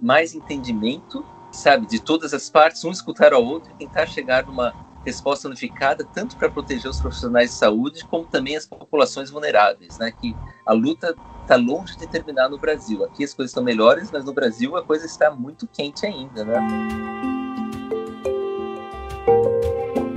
mais 0.01 0.33
entendimento, 0.33 1.25
sabe, 1.51 1.87
de 1.87 1.99
todas 1.99 2.33
as 2.33 2.49
partes, 2.49 2.83
um 2.83 2.91
escutar 2.91 3.33
ao 3.33 3.43
outro 3.43 3.71
e 3.71 3.85
tentar 3.85 4.05
chegar 4.05 4.45
numa 4.45 4.73
resposta 5.05 5.47
unificada, 5.47 6.03
tanto 6.03 6.35
para 6.37 6.49
proteger 6.49 6.89
os 6.89 6.99
profissionais 6.99 7.51
de 7.51 7.55
saúde, 7.55 8.05
como 8.05 8.25
também 8.25 8.55
as 8.55 8.65
populações 8.65 9.29
vulneráveis, 9.29 9.97
né? 9.97 10.11
Que 10.11 10.35
a 10.65 10.73
luta 10.73 11.15
está 11.47 11.55
longe 11.55 11.97
de 11.97 12.05
terminar 12.05 12.49
no 12.49 12.57
Brasil. 12.57 13.05
Aqui 13.05 13.23
as 13.23 13.33
coisas 13.33 13.51
estão 13.51 13.63
melhores, 13.63 14.11
mas 14.11 14.25
no 14.25 14.33
Brasil 14.33 14.75
a 14.75 14.83
coisa 14.83 15.05
está 15.05 15.31
muito 15.31 15.65
quente 15.65 16.05
ainda, 16.05 16.43
né? 16.43 16.59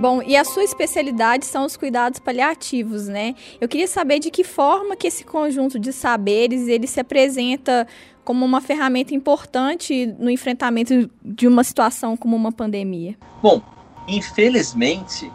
Bom, 0.01 0.23
e 0.23 0.37
a 0.37 0.45
sua 0.45 0.65
especialidade 0.65 1.47
são 1.47 1.65
os 1.65 1.77
cuidados 1.77 2.19
paliativos, 2.19 3.07
né? 3.07 3.35
Eu 3.61 3.69
queria 3.69 3.87
saber 3.87 4.19
de 4.19 4.31
que 4.31 4.43
forma 4.43 4.97
que 4.97 5.07
esse 5.07 5.25
conjunto 5.25 5.79
de 5.79 5.93
saberes 5.93 6.67
ele 6.67 6.87
se 6.87 6.99
apresenta 6.99 7.87
como 8.25 8.45
uma 8.45 8.61
ferramenta 8.61 9.15
importante 9.15 10.07
no 10.19 10.31
enfrentamento 10.31 11.09
de 11.23 11.47
uma 11.47 11.63
situação 11.63 12.17
como 12.17 12.35
uma 12.35 12.51
pandemia. 12.51 13.17
Bom, 13.43 13.63
infelizmente, 14.09 15.31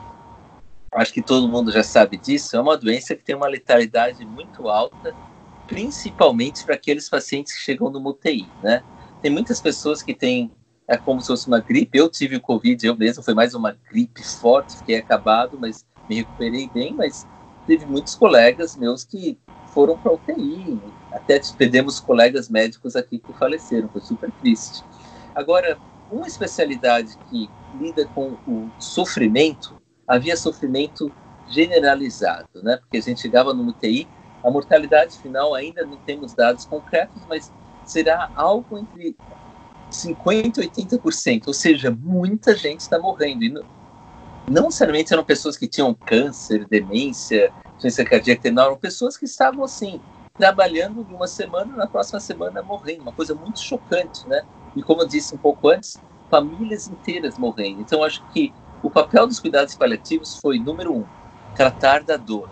acho 0.92 1.14
que 1.14 1.22
todo 1.22 1.48
mundo 1.48 1.72
já 1.72 1.84
sabe 1.84 2.18
disso, 2.18 2.58
é 2.58 2.60
uma 2.60 2.76
doença 2.76 3.16
que 3.16 3.24
tem 3.24 3.36
uma 3.36 3.48
letalidade 3.48 4.26
muito 4.26 4.68
alta, 4.68 5.16
principalmente 5.68 6.64
para 6.64 6.76
aqueles 6.76 7.10
pacientes 7.10 7.54
que 7.54 7.62
chegam 7.62 7.90
no 7.90 8.08
UTI, 8.08 8.48
né? 8.64 8.84
Tem 9.22 9.32
muitas 9.32 9.60
pessoas 9.62 10.02
que 10.04 10.14
têm 10.14 10.52
é 10.88 10.98
como 10.98 11.20
se 11.20 11.28
fosse 11.28 11.48
uma 11.48 11.60
gripe. 11.60 11.98
Eu 11.98 12.10
tive 12.10 12.36
o 12.36 12.42
Covid, 12.42 12.86
eu 12.86 12.96
mesmo, 12.96 13.24
foi 13.24 13.34
mais 13.34 13.54
uma 13.54 13.76
gripe 13.90 14.24
forte, 14.24 14.78
fiquei 14.78 14.98
acabado, 14.98 15.58
mas 15.60 15.86
me 16.08 16.16
recuperei 16.16 16.70
bem. 16.70 16.94
Mas 16.94 17.26
teve 17.66 17.86
muitos 17.86 18.16
colegas 18.16 18.76
meus 18.76 19.04
que 19.04 19.38
foram 19.74 19.98
para 19.98 20.14
UTI, 20.14 20.80
até 21.12 21.42
perdemos 21.58 22.00
colegas 22.00 22.50
médicos 22.50 22.96
aqui 22.96 23.20
que 23.20 23.34
faleceram, 23.34 23.90
foi 23.90 24.02
super 24.02 24.32
triste. 24.32 24.84
Agora, 25.34 25.78
uma 26.10 26.28
especialidade 26.28 27.18
que 27.30 27.50
lida 27.78 28.08
com 28.14 28.38
o 28.48 28.70
sofrimento, 28.80 29.76
havia 30.08 30.38
sofrimento 30.38 31.12
generalizado, 31.50 32.48
né? 32.64 32.78
Porque 32.78 32.98
a 32.98 33.02
gente 33.02 33.20
chegava 33.20 33.54
no 33.54 33.68
UTI, 33.68 34.08
a 34.46 34.52
mortalidade 34.52 35.18
final 35.18 35.56
ainda 35.56 35.84
não 35.84 35.98
temos 35.98 36.36
dados 36.36 36.66
concretos, 36.66 37.24
mas 37.28 37.52
será 37.84 38.30
algo 38.36 38.78
entre 38.78 39.16
50% 39.92 40.60
e 40.60 40.70
80%, 40.70 41.48
ou 41.48 41.54
seja, 41.54 41.90
muita 41.90 42.56
gente 42.56 42.82
está 42.82 43.00
morrendo. 43.00 43.44
E 43.44 43.50
não, 43.50 43.64
não 44.48 44.64
necessariamente 44.66 45.12
eram 45.12 45.24
pessoas 45.24 45.58
que 45.58 45.68
tinham 45.68 45.96
câncer, 45.96 46.68
demência, 46.68 47.52
doença 47.82 48.06
cardíaca 48.06 48.48
eram 48.48 48.78
pessoas 48.78 49.18
que 49.18 49.26
estavam 49.26 49.64
assim, 49.64 50.00
trabalhando 50.38 51.04
de 51.04 51.14
uma 51.14 51.28
semana, 51.28 51.76
na 51.76 51.88
próxima 51.88 52.20
semana 52.20 52.62
morrendo, 52.62 53.02
uma 53.02 53.14
coisa 53.14 53.34
muito 53.34 53.60
chocante, 53.60 54.28
né? 54.28 54.44
E 54.76 54.84
como 54.84 55.02
eu 55.02 55.08
disse 55.08 55.34
um 55.34 55.40
pouco 55.40 55.70
antes, 55.70 56.00
famílias 56.30 56.88
inteiras 56.88 57.40
morrendo. 57.40 57.82
Então, 57.82 58.04
acho 58.04 58.24
que 58.32 58.54
o 58.84 58.92
papel 58.92 59.26
dos 59.26 59.40
cuidados 59.40 59.74
paliativos 59.74 60.38
foi, 60.38 60.60
número 60.60 60.94
um, 60.94 61.06
tratar 61.56 62.04
da 62.04 62.16
dor. 62.16 62.50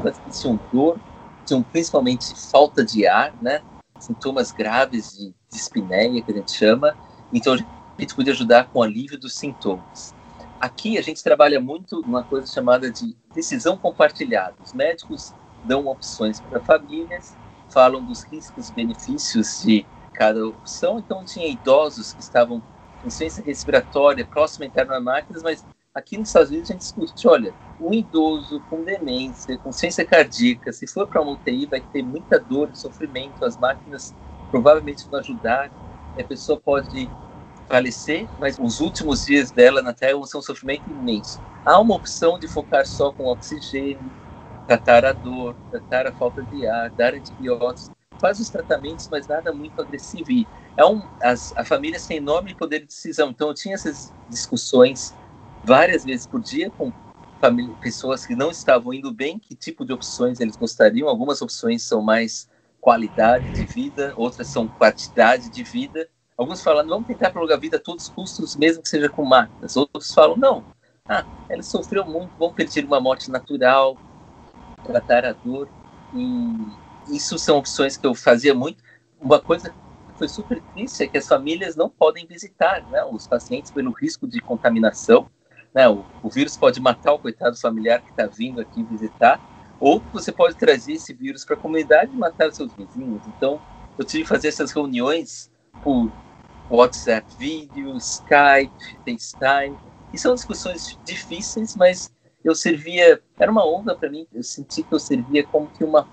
Pacientes 0.00 0.40
tinham 0.40 0.60
dor, 0.72 1.00
tinham 1.44 1.62
principalmente 1.62 2.34
falta 2.50 2.84
de 2.84 3.06
ar, 3.06 3.34
né? 3.40 3.62
Sintomas 3.98 4.50
graves 4.50 5.16
de 5.16 5.34
dispneia, 5.50 6.22
que 6.22 6.32
a 6.32 6.34
gente 6.34 6.52
chama. 6.52 6.96
Então, 7.32 7.54
a 7.54 8.00
gente 8.00 8.14
podia 8.14 8.32
ajudar 8.32 8.68
com 8.68 8.80
o 8.80 8.82
alívio 8.82 9.18
dos 9.18 9.34
sintomas. 9.34 10.14
Aqui, 10.60 10.98
a 10.98 11.02
gente 11.02 11.22
trabalha 11.22 11.60
muito 11.60 12.00
numa 12.02 12.24
coisa 12.24 12.46
chamada 12.46 12.90
de 12.90 13.16
decisão 13.34 13.76
compartilhada. 13.76 14.54
Os 14.64 14.72
médicos 14.72 15.34
dão 15.64 15.86
opções 15.86 16.40
para 16.40 16.60
famílias, 16.60 17.36
falam 17.68 18.04
dos 18.04 18.22
riscos 18.24 18.68
e 18.68 18.72
benefícios 18.72 19.62
de 19.62 19.86
cada 20.12 20.46
opção. 20.46 20.98
Então, 20.98 21.24
tinha 21.24 21.46
idosos 21.46 22.12
que 22.12 22.20
estavam 22.20 22.62
com 23.02 23.10
ciência 23.10 23.44
respiratória, 23.44 24.24
próxima 24.24 24.64
interna 24.64 24.96
a 24.96 25.00
máquinas, 25.00 25.42
mas 25.42 25.64
aqui 25.94 26.18
nos 26.18 26.28
Estados 26.28 26.50
Unidos 26.50 26.70
a 26.70 26.72
gente 26.74 26.82
discute, 26.82 27.28
olha, 27.28 27.56
um 27.78 27.92
idoso 27.94 28.60
com 28.62 28.84
demência, 28.84 29.58
com 29.58 29.72
ciência 29.72 30.04
cardíaca, 30.04 30.72
se 30.72 30.86
for 30.86 31.06
para 31.06 31.22
uma 31.22 31.32
UTI, 31.32 31.66
vai 31.66 31.80
ter 31.80 32.02
muita 32.02 32.38
dor 32.38 32.70
e 32.70 32.76
sofrimento, 32.76 33.44
as 33.44 33.56
máquinas 33.56 34.14
provavelmente 34.50 35.08
não 35.10 35.18
ajudar, 35.20 35.72
a 36.18 36.24
pessoa 36.24 36.60
pode 36.60 37.12
falecer, 37.66 38.30
mas 38.36 38.58
os 38.58 38.80
últimos 38.80 39.24
dias 39.24 39.50
dela 39.50 39.82
na 39.82 39.92
Terra 39.92 40.14
vão 40.14 40.24
ser 40.26 40.36
um 40.36 40.42
sofrimento 40.42 40.90
imenso. 40.90 41.40
Há 41.64 41.80
uma 41.80 41.94
opção 41.96 42.38
de 42.38 42.46
focar 42.46 42.86
só 42.86 43.12
com 43.12 43.24
oxigênio, 43.24 44.12
tratar 44.66 45.04
a 45.04 45.12
dor, 45.12 45.56
tratar 45.70 46.06
a 46.06 46.12
falta 46.12 46.44
de 46.44 46.66
ar, 46.66 46.90
dar 46.90 47.14
antibióticos, 47.14 47.90
faz 48.20 48.38
os 48.38 48.50
tratamentos, 48.50 49.08
mas 49.10 49.26
nada 49.26 49.52
muito 49.52 49.80
agressivo. 49.80 50.30
E 50.30 50.48
é 50.76 50.84
um, 50.84 51.08
as, 51.20 51.52
a 51.56 51.64
família 51.64 52.00
tem 52.06 52.18
enorme 52.18 52.54
poder 52.54 52.80
de 52.80 52.86
decisão. 52.86 53.30
Então 53.30 53.48
eu 53.48 53.54
tinha 53.54 53.74
essas 53.74 54.14
discussões 54.28 55.16
várias 55.64 56.04
vezes 56.04 56.26
por 56.26 56.40
dia 56.40 56.70
com 56.70 56.92
pessoas 57.80 58.24
que 58.24 58.34
não 58.34 58.50
estavam 58.50 58.94
indo 58.94 59.12
bem, 59.12 59.38
que 59.38 59.54
tipo 59.54 59.84
de 59.84 59.92
opções 59.92 60.40
eles 60.40 60.56
gostariam. 60.56 61.08
Algumas 61.08 61.42
opções 61.42 61.82
são 61.82 62.00
mais 62.00 62.48
qualidade 62.80 63.50
de 63.50 63.64
vida, 63.64 64.14
outras 64.16 64.48
são 64.48 64.68
quantidade 64.68 65.50
de 65.50 65.62
vida. 65.62 66.08
Alguns 66.36 66.62
falam, 66.62 66.86
vamos 66.86 67.06
tentar 67.06 67.30
prolongar 67.30 67.56
a 67.56 67.60
vida 67.60 67.76
a 67.76 67.80
todos 67.80 68.04
os 68.04 68.08
custos, 68.10 68.56
mesmo 68.56 68.82
que 68.82 68.88
seja 68.88 69.08
com 69.08 69.24
máquinas. 69.24 69.76
Outros 69.76 70.12
falam, 70.12 70.36
não, 70.36 70.64
ah, 71.08 71.26
ela 71.48 71.62
sofreu 71.62 72.04
muito, 72.06 72.32
vamos 72.38 72.54
pedir 72.54 72.84
uma 72.84 73.00
morte 73.00 73.30
natural, 73.30 73.98
tratar 74.82 75.24
a 75.24 75.32
dor. 75.32 75.68
E 76.12 76.78
isso 77.08 77.38
são 77.38 77.58
opções 77.58 77.96
que 77.96 78.06
eu 78.06 78.14
fazia 78.14 78.54
muito. 78.54 78.82
Uma 79.20 79.40
coisa 79.40 79.70
que 79.70 79.76
foi 80.18 80.28
super 80.28 80.62
triste 80.72 81.02
é 81.02 81.08
que 81.08 81.18
as 81.18 81.26
famílias 81.26 81.76
não 81.76 81.88
podem 81.88 82.26
visitar 82.26 82.86
né, 82.88 83.04
os 83.04 83.26
pacientes 83.26 83.70
pelo 83.70 83.92
risco 83.92 84.26
de 84.26 84.40
contaminação. 84.40 85.30
Né, 85.74 85.88
o, 85.88 86.04
o 86.22 86.30
vírus 86.30 86.56
pode 86.56 86.80
matar 86.80 87.12
o 87.12 87.18
coitado 87.18 87.56
familiar 87.56 88.00
que 88.00 88.10
está 88.10 88.26
vindo 88.26 88.60
aqui 88.60 88.82
visitar 88.84 89.40
ou 89.80 90.00
você 90.12 90.30
pode 90.30 90.54
trazer 90.54 90.92
esse 90.92 91.12
vírus 91.12 91.44
para 91.44 91.56
a 91.56 91.58
comunidade 91.58 92.12
e 92.12 92.16
matar 92.16 92.52
seus 92.52 92.72
vizinhos. 92.72 93.22
Então, 93.26 93.60
eu 93.98 94.04
tive 94.04 94.22
que 94.22 94.28
fazer 94.28 94.48
essas 94.48 94.70
reuniões 94.72 95.50
por 95.82 96.10
WhatsApp 96.70 97.26
vídeo, 97.36 97.96
Skype, 97.96 98.72
FaceTime. 99.04 99.76
E 100.12 100.18
são 100.18 100.34
discussões 100.34 100.98
difíceis, 101.04 101.76
mas 101.76 102.12
eu 102.44 102.54
servia, 102.54 103.20
era 103.38 103.50
uma 103.50 103.66
onda 103.66 103.96
para 103.96 104.10
mim, 104.10 104.26
eu 104.32 104.42
senti 104.42 104.82
que 104.82 104.94
eu 104.94 104.98
servia 104.98 105.46
como 105.46 105.66
que 105.66 105.82
uma 105.82 106.08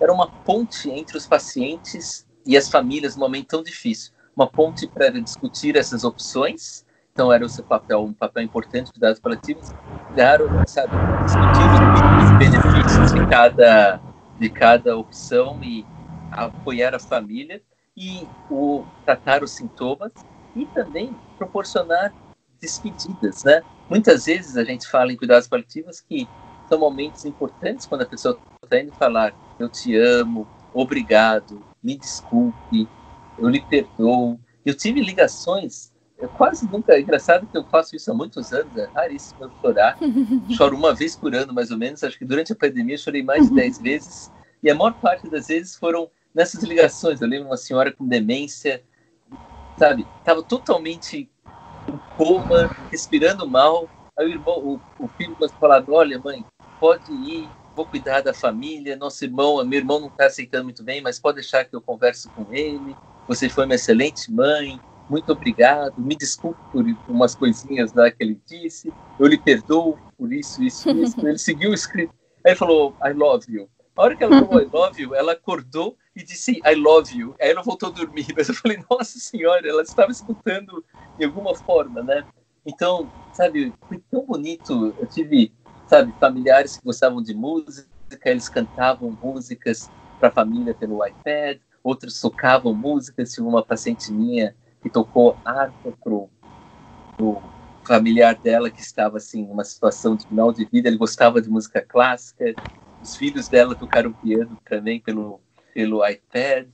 era 0.00 0.12
uma 0.12 0.30
ponte 0.30 0.90
entre 0.90 1.16
os 1.16 1.26
pacientes 1.26 2.26
e 2.44 2.56
as 2.56 2.68
famílias 2.68 3.16
num 3.16 3.22
momento 3.22 3.48
tão 3.48 3.62
difícil. 3.62 4.12
Uma 4.36 4.46
ponte 4.46 4.86
para 4.86 5.08
discutir 5.10 5.76
essas 5.76 6.04
opções, 6.04 6.84
então 7.14 7.32
era 7.32 7.46
o 7.46 7.48
seu 7.48 7.62
papel, 7.62 8.02
um 8.02 8.12
papel 8.12 8.42
importante 8.42 8.92
de 8.92 8.98
dados 8.98 9.20
paliativos, 9.20 9.70
claro, 10.12 10.48
sabe, 10.66 10.90
discutir 11.24 11.62
os 12.18 12.38
benefícios 12.38 13.12
de 13.12 13.26
cada, 13.28 14.00
de 14.36 14.50
cada 14.50 14.96
opção 14.96 15.62
e 15.62 15.86
apoiar 16.32 16.92
a 16.92 16.98
família 16.98 17.62
e 17.96 18.26
o, 18.50 18.84
tratar 19.04 19.44
os 19.44 19.52
sintomas 19.52 20.10
e 20.56 20.66
também 20.66 21.16
proporcionar 21.38 22.12
despedidas, 22.60 23.44
né? 23.44 23.62
Muitas 23.88 24.24
vezes 24.24 24.56
a 24.56 24.64
gente 24.64 24.88
fala 24.88 25.12
em 25.12 25.16
cuidados 25.16 25.46
paliativos 25.46 26.00
que 26.00 26.26
são 26.68 26.80
momentos 26.80 27.24
importantes 27.24 27.86
quando 27.86 28.02
a 28.02 28.06
pessoa 28.06 28.36
está 28.64 28.80
indo 28.80 28.92
falar 28.92 29.32
eu 29.56 29.68
te 29.68 29.96
amo, 29.96 30.48
obrigado, 30.72 31.64
me 31.80 31.96
desculpe, 31.96 32.88
eu 33.38 33.48
lhe 33.48 33.60
perdoo. 33.60 34.40
Eu 34.66 34.74
tive 34.76 35.00
ligações 35.00 35.93
eu 36.18 36.28
quase 36.28 36.68
nunca. 36.70 36.94
É 36.94 37.00
engraçado 37.00 37.46
que 37.46 37.56
eu 37.56 37.64
faço 37.64 37.96
isso 37.96 38.10
há 38.10 38.14
muitos 38.14 38.52
anos, 38.52 38.76
é 38.76 38.90
raríssimo 38.94 39.44
eu 39.44 39.50
chorar. 39.60 39.98
Choro 40.56 40.76
uma 40.76 40.94
vez 40.94 41.16
por 41.16 41.34
ano, 41.34 41.52
mais 41.52 41.70
ou 41.70 41.78
menos. 41.78 42.02
Acho 42.02 42.18
que 42.18 42.24
durante 42.24 42.52
a 42.52 42.56
pandemia 42.56 42.94
eu 42.94 42.98
chorei 42.98 43.22
mais 43.22 43.48
de 43.48 43.54
10 43.54 43.78
vezes. 43.82 44.32
E 44.62 44.70
a 44.70 44.74
maior 44.74 44.94
parte 44.94 45.28
das 45.28 45.48
vezes 45.48 45.74
foram 45.76 46.10
nessas 46.34 46.62
ligações. 46.62 47.20
Eu 47.20 47.28
lembro 47.28 47.48
uma 47.48 47.56
senhora 47.56 47.92
com 47.92 48.06
demência, 48.06 48.82
sabe? 49.78 50.08
Estava 50.18 50.42
totalmente 50.42 51.28
em 51.88 52.00
coma, 52.16 52.72
respirando 52.90 53.48
mal. 53.48 53.90
Aí 54.16 54.26
o 54.26 54.30
irmão, 54.30 54.58
o, 54.58 54.80
o 54.98 55.08
filho 55.08 55.36
falava: 55.58 55.92
Olha, 55.92 56.18
mãe, 56.18 56.46
pode 56.78 57.12
ir, 57.12 57.52
vou 57.74 57.86
cuidar 57.86 58.22
da 58.22 58.32
família. 58.32 58.96
Nosso 58.96 59.24
irmão, 59.24 59.62
meu 59.64 59.78
irmão 59.78 60.00
não 60.00 60.08
está 60.08 60.26
aceitando 60.26 60.64
muito 60.64 60.82
bem, 60.82 61.02
mas 61.02 61.18
pode 61.18 61.36
deixar 61.36 61.64
que 61.64 61.74
eu 61.74 61.82
converso 61.82 62.30
com 62.30 62.52
ele. 62.52 62.96
Você 63.26 63.48
foi 63.48 63.64
uma 63.64 63.74
excelente 63.74 64.30
mãe 64.32 64.80
muito 65.08 65.32
obrigado, 65.32 65.94
me 65.98 66.16
desculpe 66.16 66.60
por 66.72 66.84
umas 67.08 67.34
coisinhas 67.34 67.92
lá 67.92 68.10
que 68.10 68.22
ele 68.22 68.40
disse, 68.46 68.92
eu 69.18 69.26
lhe 69.26 69.38
perdoo 69.38 69.98
por 70.16 70.32
isso, 70.32 70.62
isso, 70.62 70.88
isso. 70.96 71.26
ele 71.26 71.38
seguiu 71.38 71.70
o 71.70 71.74
script. 71.74 72.14
Aí 72.44 72.52
ele 72.52 72.56
falou, 72.56 72.96
I 73.04 73.12
love 73.12 73.44
you. 73.48 73.68
A 73.96 74.02
hora 74.02 74.16
que 74.16 74.24
ela 74.24 74.40
falou 74.40 74.60
I 74.60 74.68
love 74.72 75.02
you, 75.02 75.14
ela 75.14 75.32
acordou 75.32 75.96
e 76.16 76.22
disse 76.22 76.60
I 76.64 76.74
love 76.74 77.16
you. 77.16 77.34
Aí 77.40 77.50
ela 77.50 77.62
voltou 77.62 77.90
a 77.90 77.92
dormir. 77.92 78.26
Mas 78.36 78.48
eu 78.48 78.54
falei, 78.54 78.82
nossa 78.90 79.18
senhora, 79.18 79.68
ela 79.68 79.82
estava 79.82 80.10
escutando 80.10 80.84
de 81.18 81.24
alguma 81.24 81.54
forma, 81.54 82.02
né? 82.02 82.24
Então, 82.66 83.10
sabe, 83.32 83.72
foi 83.86 84.02
tão 84.10 84.24
bonito. 84.24 84.94
Eu 84.98 85.06
tive, 85.06 85.52
sabe, 85.86 86.12
familiares 86.18 86.76
que 86.76 86.84
gostavam 86.84 87.22
de 87.22 87.34
música, 87.34 87.88
eles 88.24 88.48
cantavam 88.48 89.16
músicas 89.22 89.90
para 90.18 90.28
a 90.28 90.32
família 90.32 90.74
pelo 90.74 91.04
iPad, 91.06 91.58
outros 91.82 92.20
tocavam 92.20 92.74
músicas. 92.74 93.32
Tive 93.32 93.46
uma 93.46 93.62
paciente 93.62 94.10
minha 94.10 94.54
que 94.84 94.90
tocou 94.90 95.40
harpa 95.42 95.94
pro, 96.04 96.28
pro 97.16 97.42
familiar 97.86 98.34
dela 98.34 98.70
que 98.70 98.82
estava 98.82 99.16
assim 99.16 99.46
numa 99.46 99.64
situação 99.64 100.14
de 100.14 100.26
final 100.26 100.52
de 100.52 100.66
vida. 100.66 100.88
Ele 100.88 100.98
gostava 100.98 101.40
de 101.40 101.48
música 101.48 101.80
clássica. 101.80 102.54
Os 103.00 103.16
filhos 103.16 103.48
dela 103.48 103.74
tocaram 103.74 104.12
piano 104.12 104.58
também 104.68 105.00
pelo 105.00 105.40
pelo 105.72 106.06
iPad 106.06 106.68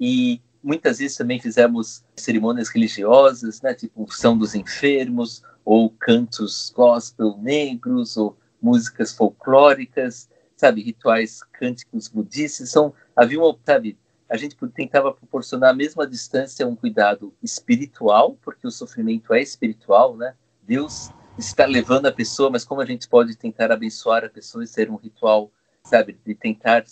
e 0.00 0.40
muitas 0.62 0.98
vezes 0.98 1.16
também 1.16 1.38
fizemos 1.38 2.02
cerimônias 2.16 2.68
religiosas, 2.68 3.60
né, 3.62 3.74
tipo 3.74 4.02
unção 4.02 4.36
dos 4.36 4.54
enfermos 4.54 5.42
ou 5.64 5.90
cantos 5.90 6.72
gospel 6.74 7.36
negros 7.40 8.16
ou 8.16 8.36
músicas 8.60 9.12
folclóricas, 9.12 10.28
sabe, 10.56 10.82
rituais 10.82 11.42
cânticos 11.52 12.08
budistas. 12.08 12.70
São 12.70 12.92
havia 13.14 13.38
uma, 13.38 13.56
sabe, 13.64 13.96
a 14.30 14.36
gente 14.36 14.56
tentava 14.72 15.12
proporcionar 15.12 15.70
a 15.70 15.74
mesma 15.74 16.06
distância 16.06 16.66
um 16.66 16.76
cuidado 16.76 17.34
espiritual, 17.42 18.38
porque 18.40 18.64
o 18.64 18.70
sofrimento 18.70 19.34
é 19.34 19.42
espiritual, 19.42 20.16
né? 20.16 20.36
Deus 20.62 21.10
está 21.36 21.66
levando 21.66 22.06
a 22.06 22.12
pessoa, 22.12 22.48
mas 22.48 22.64
como 22.64 22.80
a 22.80 22.86
gente 22.86 23.08
pode 23.08 23.36
tentar 23.36 23.72
abençoar 23.72 24.24
a 24.24 24.28
pessoa 24.28 24.62
e 24.62 24.68
ser 24.68 24.88
um 24.88 24.94
ritual, 24.94 25.50
sabe, 25.82 26.16
de 26.24 26.34
tentar 26.36 26.84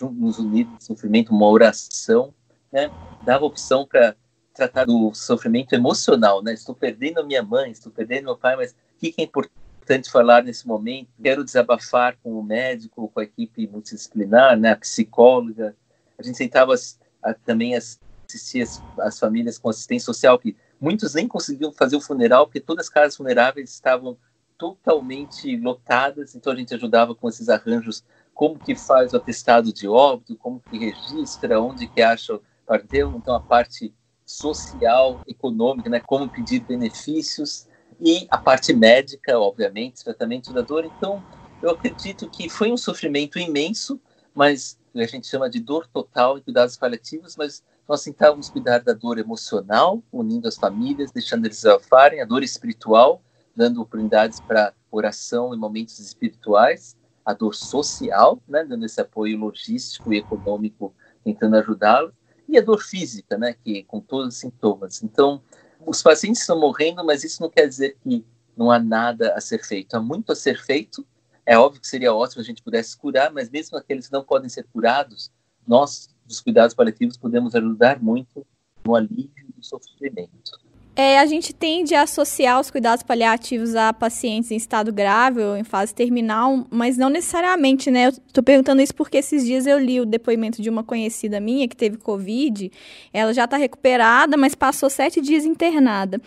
nos 0.00 0.38
unir 0.38 0.66
no 0.66 0.80
sofrimento, 0.80 1.34
uma 1.34 1.48
oração, 1.48 2.32
né? 2.70 2.88
Dava 3.24 3.44
opção 3.44 3.84
para 3.84 4.14
tratar 4.54 4.84
do 4.84 5.12
sofrimento 5.12 5.74
emocional, 5.74 6.40
né? 6.40 6.54
Estou 6.54 6.74
perdendo 6.74 7.18
a 7.18 7.24
minha 7.24 7.42
mãe, 7.42 7.72
estou 7.72 7.90
perdendo 7.90 8.26
meu 8.26 8.36
pai, 8.36 8.54
mas 8.54 8.70
o 8.70 8.76
que 9.00 9.12
é 9.18 9.22
importante 9.24 10.08
falar 10.08 10.44
nesse 10.44 10.68
momento? 10.68 11.08
Quero 11.20 11.42
desabafar 11.42 12.16
com 12.22 12.38
o 12.38 12.44
médico, 12.44 13.08
com 13.08 13.18
a 13.18 13.24
equipe 13.24 13.66
multidisciplinar, 13.66 14.56
né? 14.56 14.70
A 14.70 14.76
psicóloga, 14.76 15.74
a 16.18 16.22
gente 16.22 16.38
tentava 16.38 16.74
a, 17.22 17.34
também 17.34 17.74
assistir 17.74 18.62
as, 18.62 18.82
as, 18.98 19.18
famílias 19.18 19.58
com 19.58 19.68
assistência 19.68 20.06
social, 20.06 20.38
que 20.38 20.56
muitos 20.80 21.14
nem 21.14 21.26
conseguiam 21.26 21.72
fazer 21.72 21.96
o 21.96 22.00
funeral, 22.00 22.46
porque 22.46 22.60
todas 22.60 22.86
as 22.86 22.92
casas 22.92 23.16
funeráveis 23.16 23.70
estavam 23.70 24.16
totalmente 24.58 25.56
lotadas, 25.56 26.34
então 26.34 26.52
a 26.52 26.56
gente 26.56 26.74
ajudava 26.74 27.14
com 27.14 27.28
esses 27.28 27.48
arranjos, 27.48 28.04
como 28.34 28.58
que 28.58 28.74
faz 28.74 29.12
o 29.12 29.16
atestado 29.16 29.72
de 29.72 29.88
óbito, 29.88 30.36
como 30.36 30.60
que 30.60 30.78
registra, 30.78 31.60
onde 31.60 31.86
que 31.86 32.02
acha 32.02 32.34
o 32.34 32.42
parteiro, 32.66 33.14
então 33.16 33.34
a 33.34 33.40
parte 33.40 33.94
social, 34.24 35.20
econômica, 35.26 35.88
né, 35.88 36.00
como 36.00 36.28
pedir 36.28 36.60
benefícios, 36.60 37.68
e 38.00 38.26
a 38.30 38.36
parte 38.36 38.72
médica, 38.74 39.38
obviamente, 39.38 40.04
tratamento 40.04 40.52
da 40.52 40.60
dor. 40.60 40.84
Então, 40.84 41.24
eu 41.62 41.70
acredito 41.70 42.28
que 42.28 42.48
foi 42.48 42.70
um 42.70 42.76
sofrimento 42.76 43.38
imenso, 43.38 44.00
mas 44.34 44.78
a 45.00 45.06
gente 45.06 45.26
chama 45.26 45.48
de 45.50 45.60
dor 45.60 45.86
total 45.86 46.38
e 46.38 46.40
cuidados 46.40 46.76
paliativos, 46.76 47.36
mas 47.36 47.62
nós 47.88 48.02
tentávamos 48.02 48.48
cuidar 48.48 48.80
da 48.80 48.92
dor 48.92 49.18
emocional, 49.18 50.02
unindo 50.12 50.48
as 50.48 50.56
famílias, 50.56 51.12
deixando 51.12 51.46
eles 51.46 51.64
afarem, 51.64 52.20
a 52.20 52.24
dor 52.24 52.42
espiritual, 52.42 53.22
dando 53.54 53.80
oportunidades 53.80 54.40
para 54.40 54.72
oração 54.90 55.54
e 55.54 55.56
momentos 55.56 55.98
espirituais, 55.98 56.96
a 57.24 57.32
dor 57.32 57.54
social, 57.54 58.40
né, 58.48 58.64
dando 58.64 58.84
esse 58.84 59.00
apoio 59.00 59.38
logístico 59.38 60.12
e 60.12 60.18
econômico, 60.18 60.94
tentando 61.24 61.56
ajudá-los, 61.56 62.12
e 62.48 62.56
a 62.56 62.60
dor 62.60 62.80
física, 62.80 63.36
né, 63.36 63.54
que 63.64 63.82
com 63.84 64.00
todos 64.00 64.34
os 64.34 64.40
sintomas. 64.40 65.02
Então, 65.02 65.42
os 65.84 66.02
pacientes 66.02 66.40
estão 66.40 66.58
morrendo, 66.58 67.04
mas 67.04 67.24
isso 67.24 67.42
não 67.42 67.50
quer 67.50 67.66
dizer 67.66 67.96
que 68.02 68.24
não 68.56 68.70
há 68.70 68.78
nada 68.78 69.34
a 69.34 69.40
ser 69.40 69.64
feito. 69.64 69.94
Há 69.94 70.00
muito 70.00 70.32
a 70.32 70.36
ser 70.36 70.60
feito 70.62 71.06
é 71.46 71.56
óbvio 71.56 71.80
que 71.80 71.86
seria 71.86 72.12
ótimo 72.12 72.42
a 72.42 72.44
gente 72.44 72.62
pudesse 72.62 72.96
curar, 72.96 73.32
mas 73.32 73.48
mesmo 73.48 73.78
aqueles 73.78 74.08
que 74.08 74.12
não 74.12 74.24
podem 74.24 74.48
ser 74.48 74.66
curados, 74.72 75.30
nós, 75.66 76.08
dos 76.26 76.40
cuidados 76.40 76.74
paliativos, 76.74 77.16
podemos 77.16 77.54
ajudar 77.54 78.02
muito 78.02 78.44
no 78.84 78.96
alívio 78.96 79.46
do 79.56 79.64
sofrimento. 79.64 80.66
É, 80.98 81.18
a 81.18 81.26
gente 81.26 81.52
tende 81.52 81.94
a 81.94 82.02
associar 82.02 82.58
os 82.58 82.70
cuidados 82.70 83.02
paliativos 83.02 83.74
a 83.74 83.92
pacientes 83.92 84.50
em 84.50 84.56
estado 84.56 84.90
grave 84.90 85.42
ou 85.42 85.54
em 85.54 85.62
fase 85.62 85.94
terminal, 85.94 86.66
mas 86.70 86.96
não 86.96 87.10
necessariamente, 87.10 87.90
né? 87.90 88.06
Eu 88.06 88.12
tô 88.32 88.42
perguntando 88.42 88.80
isso 88.80 88.94
porque 88.94 89.18
esses 89.18 89.44
dias 89.44 89.66
eu 89.66 89.78
li 89.78 90.00
o 90.00 90.06
depoimento 90.06 90.62
de 90.62 90.70
uma 90.70 90.82
conhecida 90.82 91.38
minha 91.38 91.68
que 91.68 91.76
teve 91.76 91.98
Covid. 91.98 92.72
Ela 93.12 93.34
já 93.34 93.44
está 93.44 93.58
recuperada, 93.58 94.38
mas 94.38 94.54
passou 94.54 94.88
sete 94.88 95.20
dias 95.20 95.44
internada. 95.44 96.18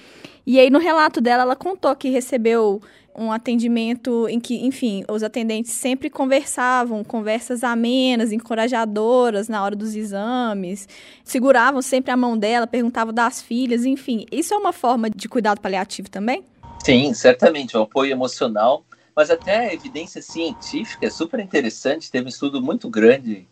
E 0.45 0.59
aí, 0.59 0.69
no 0.69 0.79
relato 0.79 1.21
dela, 1.21 1.43
ela 1.43 1.55
contou 1.55 1.95
que 1.95 2.09
recebeu 2.09 2.81
um 3.15 3.31
atendimento 3.31 4.27
em 4.29 4.39
que, 4.39 4.65
enfim, 4.65 5.03
os 5.09 5.23
atendentes 5.23 5.73
sempre 5.73 6.09
conversavam, 6.09 7.03
conversas 7.03 7.63
amenas, 7.63 8.31
encorajadoras 8.31 9.49
na 9.49 9.61
hora 9.61 9.75
dos 9.75 9.95
exames, 9.95 10.87
seguravam 11.23 11.81
sempre 11.81 12.11
a 12.11 12.17
mão 12.17 12.37
dela, 12.37 12.65
perguntavam 12.65 13.13
das 13.13 13.41
filhas, 13.41 13.85
enfim. 13.85 14.25
Isso 14.31 14.53
é 14.53 14.57
uma 14.57 14.71
forma 14.71 15.09
de 15.09 15.27
cuidado 15.27 15.59
paliativo 15.59 16.09
também? 16.09 16.43
Sim, 16.83 17.13
certamente, 17.13 17.75
o 17.75 17.81
apoio 17.81 18.11
emocional, 18.11 18.85
mas 19.13 19.29
até 19.29 19.67
a 19.67 19.73
evidência 19.73 20.21
científica 20.21 21.05
é 21.05 21.09
super 21.09 21.41
interessante. 21.41 22.09
Teve 22.09 22.27
um 22.27 22.29
estudo 22.29 22.61
muito 22.61 22.89
grande 22.89 23.45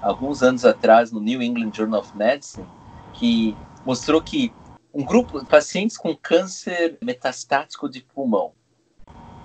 alguns 0.00 0.42
anos 0.42 0.64
atrás 0.64 1.12
no 1.12 1.20
New 1.20 1.42
England 1.42 1.72
Journal 1.74 2.00
of 2.00 2.16
Medicine 2.16 2.66
que 3.12 3.54
mostrou 3.84 4.22
que 4.22 4.50
um 4.92 5.04
grupo 5.04 5.40
de 5.40 5.46
pacientes 5.46 5.96
com 5.96 6.16
câncer 6.16 6.98
metastático 7.00 7.88
de 7.88 8.02
pulmão 8.02 8.52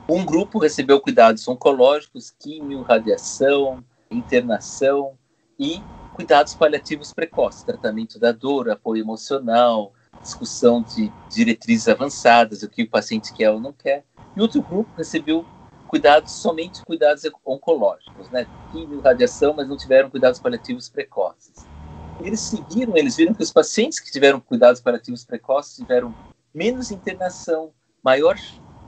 um 0.08 0.24
grupo 0.24 0.60
recebeu 0.60 1.02
cuidados 1.02 1.48
oncológicos, 1.48 2.30
químio, 2.40 2.84
radiação, 2.84 3.84
internação 4.12 5.18
e 5.58 5.82
cuidados 6.14 6.54
paliativos 6.54 7.12
precoces, 7.12 7.64
tratamento 7.64 8.20
da 8.20 8.32
dor, 8.32 8.70
apoio 8.70 9.02
emocional, 9.02 9.94
discussão 10.22 10.84
de 10.84 11.12
diretrizes 11.28 11.88
avançadas, 11.88 12.62
o 12.62 12.70
que 12.70 12.84
o 12.84 12.90
paciente 12.90 13.34
quer 13.34 13.50
ou 13.50 13.60
não 13.60 13.74
quer. 13.74 14.06
E 14.38 14.42
outro 14.42 14.62
grupo 14.62 14.92
recebeu 14.96 15.44
cuidados, 15.88 16.34
somente 16.34 16.86
cuidados 16.86 17.24
oncológicos, 17.44 18.30
né? 18.30 18.46
Químio, 18.72 19.02
radiação, 19.02 19.56
mas 19.58 19.68
não 19.68 19.76
tiveram 19.76 20.12
cuidados 20.12 20.40
paliativos 20.40 20.88
precoces. 20.88 21.66
Eles 22.20 22.42
seguiram, 22.42 22.96
eles 22.96 23.16
viram 23.16 23.34
que 23.34 23.44
os 23.44 23.52
pacientes 23.52 24.00
que 24.00 24.12
tiveram 24.12 24.40
cuidados 24.40 24.82
paliativos 24.82 25.26
precoces 25.26 25.76
tiveram 25.76 26.16
menos 26.54 26.92
internação, 26.92 27.74
maior 28.04 28.38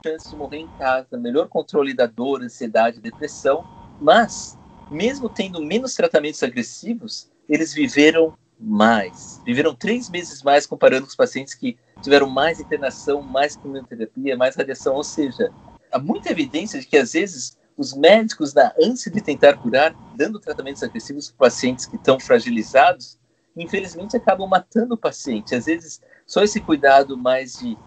chance 0.04 0.30
de 0.30 0.36
morrer 0.36 0.58
em 0.58 0.68
casa, 0.78 1.18
melhor 1.18 1.48
controle 1.48 1.92
da 1.92 2.06
dor, 2.06 2.42
ansiedade, 2.42 3.00
depressão, 3.00 3.66
mas, 4.00 4.56
mesmo 4.88 5.28
tendo 5.28 5.62
menos 5.62 5.94
tratamentos 5.94 6.42
agressivos, 6.42 7.30
eles 7.48 7.74
viveram 7.74 8.34
mais. 8.58 9.42
Viveram 9.44 9.74
três 9.74 10.08
meses 10.08 10.42
mais 10.42 10.66
comparando 10.66 11.02
com 11.02 11.10
os 11.10 11.16
pacientes 11.16 11.54
que 11.54 11.76
tiveram 12.00 12.28
mais 12.30 12.60
internação, 12.60 13.20
mais 13.22 13.56
quimioterapia, 13.56 14.36
mais 14.36 14.56
radiação. 14.56 14.94
Ou 14.94 15.04
seja, 15.04 15.52
há 15.92 15.98
muita 15.98 16.30
evidência 16.30 16.80
de 16.80 16.86
que, 16.86 16.96
às 16.96 17.12
vezes, 17.12 17.57
os 17.78 17.94
médicos, 17.94 18.52
na 18.52 18.74
ânsia 18.82 19.10
de 19.10 19.20
tentar 19.20 19.56
curar, 19.56 19.94
dando 20.16 20.40
tratamentos 20.40 20.82
agressivos 20.82 21.30
para 21.30 21.46
pacientes 21.46 21.86
que 21.86 21.94
estão 21.94 22.18
fragilizados, 22.18 23.16
infelizmente 23.56 24.16
acabam 24.16 24.48
matando 24.48 24.94
o 24.94 24.98
paciente. 24.98 25.54
Às 25.54 25.66
vezes, 25.66 26.02
só 26.26 26.42
esse 26.42 26.60
cuidado 26.60 27.16
mais 27.16 27.60
de 27.60 27.78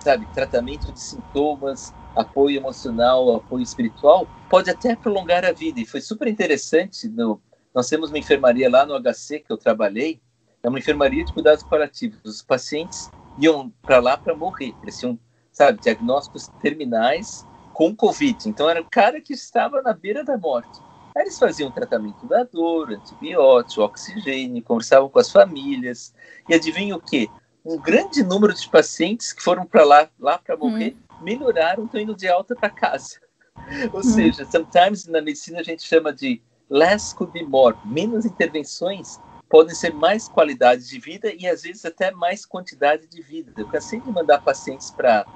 sabe, 0.00 0.26
tratamento 0.34 0.90
de 0.90 0.98
sintomas, 0.98 1.94
apoio 2.16 2.56
emocional, 2.56 3.36
apoio 3.36 3.62
espiritual, 3.62 4.26
pode 4.48 4.70
até 4.70 4.96
prolongar 4.96 5.44
a 5.44 5.52
vida. 5.52 5.78
E 5.78 5.86
foi 5.86 6.00
super 6.00 6.26
interessante. 6.26 7.06
No, 7.06 7.40
nós 7.74 7.88
temos 7.88 8.08
uma 8.08 8.18
enfermaria 8.18 8.68
lá 8.68 8.84
no 8.84 8.98
HC 8.98 9.40
que 9.40 9.52
eu 9.52 9.58
trabalhei, 9.58 10.20
é 10.62 10.68
uma 10.68 10.78
enfermaria 10.78 11.24
de 11.24 11.32
cuidados 11.32 11.62
paliativos. 11.62 12.18
Os 12.24 12.42
pacientes 12.42 13.10
iam 13.38 13.70
para 13.82 14.00
lá 14.00 14.16
para 14.16 14.34
morrer, 14.34 14.74
eles 14.82 14.98
tinham, 14.98 15.18
sabe, 15.52 15.80
diagnósticos 15.80 16.48
terminais 16.60 17.46
com 17.72 17.94
Covid. 17.94 18.48
Então 18.48 18.68
era 18.68 18.80
um 18.80 18.86
cara 18.90 19.20
que 19.20 19.32
estava 19.32 19.82
na 19.82 19.92
beira 19.92 20.24
da 20.24 20.36
morte. 20.36 20.80
Aí 21.16 21.24
eles 21.24 21.38
faziam 21.38 21.70
tratamento 21.70 22.26
da 22.26 22.42
dor, 22.42 22.92
antibiótico, 22.92 23.82
oxigênio, 23.82 24.62
conversavam 24.62 25.08
com 25.08 25.18
as 25.18 25.30
famílias. 25.30 26.14
E 26.48 26.54
adivinha 26.54 26.96
o 26.96 27.00
quê? 27.00 27.28
um 27.64 27.78
grande 27.78 28.22
número 28.22 28.52
de 28.52 28.68
pacientes 28.68 29.32
que 29.32 29.42
foram 29.42 29.64
para 29.64 29.84
lá, 29.84 30.08
lá 30.18 30.38
para 30.38 30.56
morrer, 30.56 30.96
hum. 31.10 31.24
melhoraram, 31.24 31.84
estão 31.84 32.00
indo 32.00 32.14
de 32.14 32.28
alta 32.28 32.54
para 32.54 32.70
casa. 32.70 33.20
Ou 33.92 34.00
hum. 34.00 34.02
seja, 34.02 34.44
sometimes 34.44 35.06
na 35.06 35.20
medicina 35.20 35.60
a 35.60 35.62
gente 35.62 35.82
chama 35.82 36.12
de 36.12 36.42
less 36.68 37.14
could 37.14 37.32
be 37.32 37.44
more, 37.44 37.76
menos 37.84 38.24
intervenções 38.24 39.20
podem 39.48 39.74
ser 39.74 39.92
mais 39.92 40.28
qualidade 40.28 40.88
de 40.88 40.98
vida 40.98 41.30
e 41.30 41.46
às 41.46 41.60
vezes 41.60 41.84
até 41.84 42.10
mais 42.10 42.46
quantidade 42.46 43.06
de 43.06 43.20
vida. 43.20 43.52
Eu 43.54 43.68
cansei 43.68 44.00
de 44.00 44.10
mandar 44.10 44.40
pacientes 44.40 44.90
para 44.90 45.26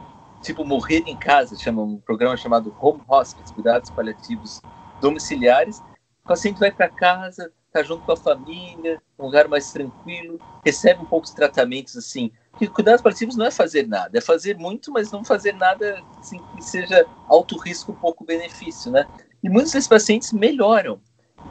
tipo 0.47 0.65
morrer 0.65 1.03
em 1.07 1.17
casa, 1.17 1.57
chama 1.57 1.83
um 1.83 1.99
programa 1.99 2.37
chamado 2.37 2.75
Home 2.81 3.03
Hospice, 3.09 3.53
cuidados 3.53 3.91
paliativos 3.91 4.63
domiciliares. 5.01 5.79
O 6.25 6.29
paciente 6.29 6.61
vai 6.61 6.71
para 6.71 6.89
casa, 6.89 7.53
está 7.67 7.83
junto 7.83 8.05
com 8.05 8.13
a 8.13 8.17
família, 8.17 9.03
um 9.19 9.25
lugar 9.25 9.49
mais 9.49 9.73
tranquilo, 9.73 10.41
recebe 10.65 11.03
um 11.03 11.05
pouco 11.05 11.27
de 11.27 11.35
tratamentos 11.35 11.97
assim. 11.97 12.31
Porque 12.53 12.69
cuidados 12.69 13.03
paliativos 13.03 13.37
não 13.37 13.45
é 13.45 13.51
fazer 13.51 13.87
nada, 13.89 14.17
é 14.17 14.21
fazer 14.21 14.57
muito, 14.57 14.93
mas 14.93 15.11
não 15.11 15.25
fazer 15.25 15.53
nada 15.53 16.03
assim, 16.19 16.41
que 16.55 16.63
seja 16.63 17.05
alto 17.27 17.59
risco, 17.59 17.93
pouco 17.93 18.25
benefício, 18.25 18.91
né? 18.91 19.07
E 19.43 19.49
muitos 19.49 19.73
desses 19.73 19.89
pacientes 19.89 20.33
melhoram. 20.33 21.01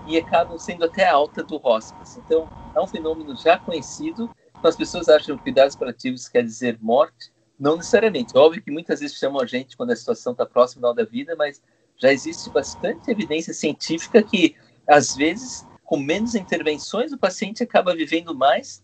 e 0.07 0.17
acabam 0.17 0.57
sendo 0.57 0.85
até 0.85 1.07
alta 1.07 1.43
do 1.43 1.59
hospice. 1.63 2.19
Então, 2.25 2.49
é 2.75 2.81
um 2.81 2.87
fenômeno 2.87 3.35
já 3.35 3.57
conhecido. 3.57 4.29
As 4.63 4.75
pessoas 4.75 5.07
acham 5.09 5.37
que 5.37 5.43
cuidados 5.43 5.75
paliativos 5.75 6.27
quer 6.27 6.43
dizer 6.43 6.77
morte. 6.81 7.31
Não 7.59 7.77
necessariamente. 7.77 8.37
Óbvio 8.37 8.61
que 8.61 8.71
muitas 8.71 8.99
vezes 8.99 9.17
chamam 9.17 9.41
a 9.41 9.45
gente 9.45 9.77
quando 9.77 9.91
a 9.91 9.95
situação 9.95 10.33
está 10.33 10.45
próxima 10.45 10.93
da 10.93 11.03
vida, 11.03 11.35
mas 11.37 11.61
já 11.97 12.11
existe 12.11 12.49
bastante 12.49 13.09
evidência 13.09 13.53
científica 13.53 14.21
que, 14.21 14.55
às 14.87 15.15
vezes, 15.15 15.65
com 15.83 15.97
menos 15.97 16.35
intervenções, 16.35 17.11
o 17.13 17.17
paciente 17.17 17.63
acaba 17.63 17.95
vivendo 17.95 18.35
mais. 18.35 18.83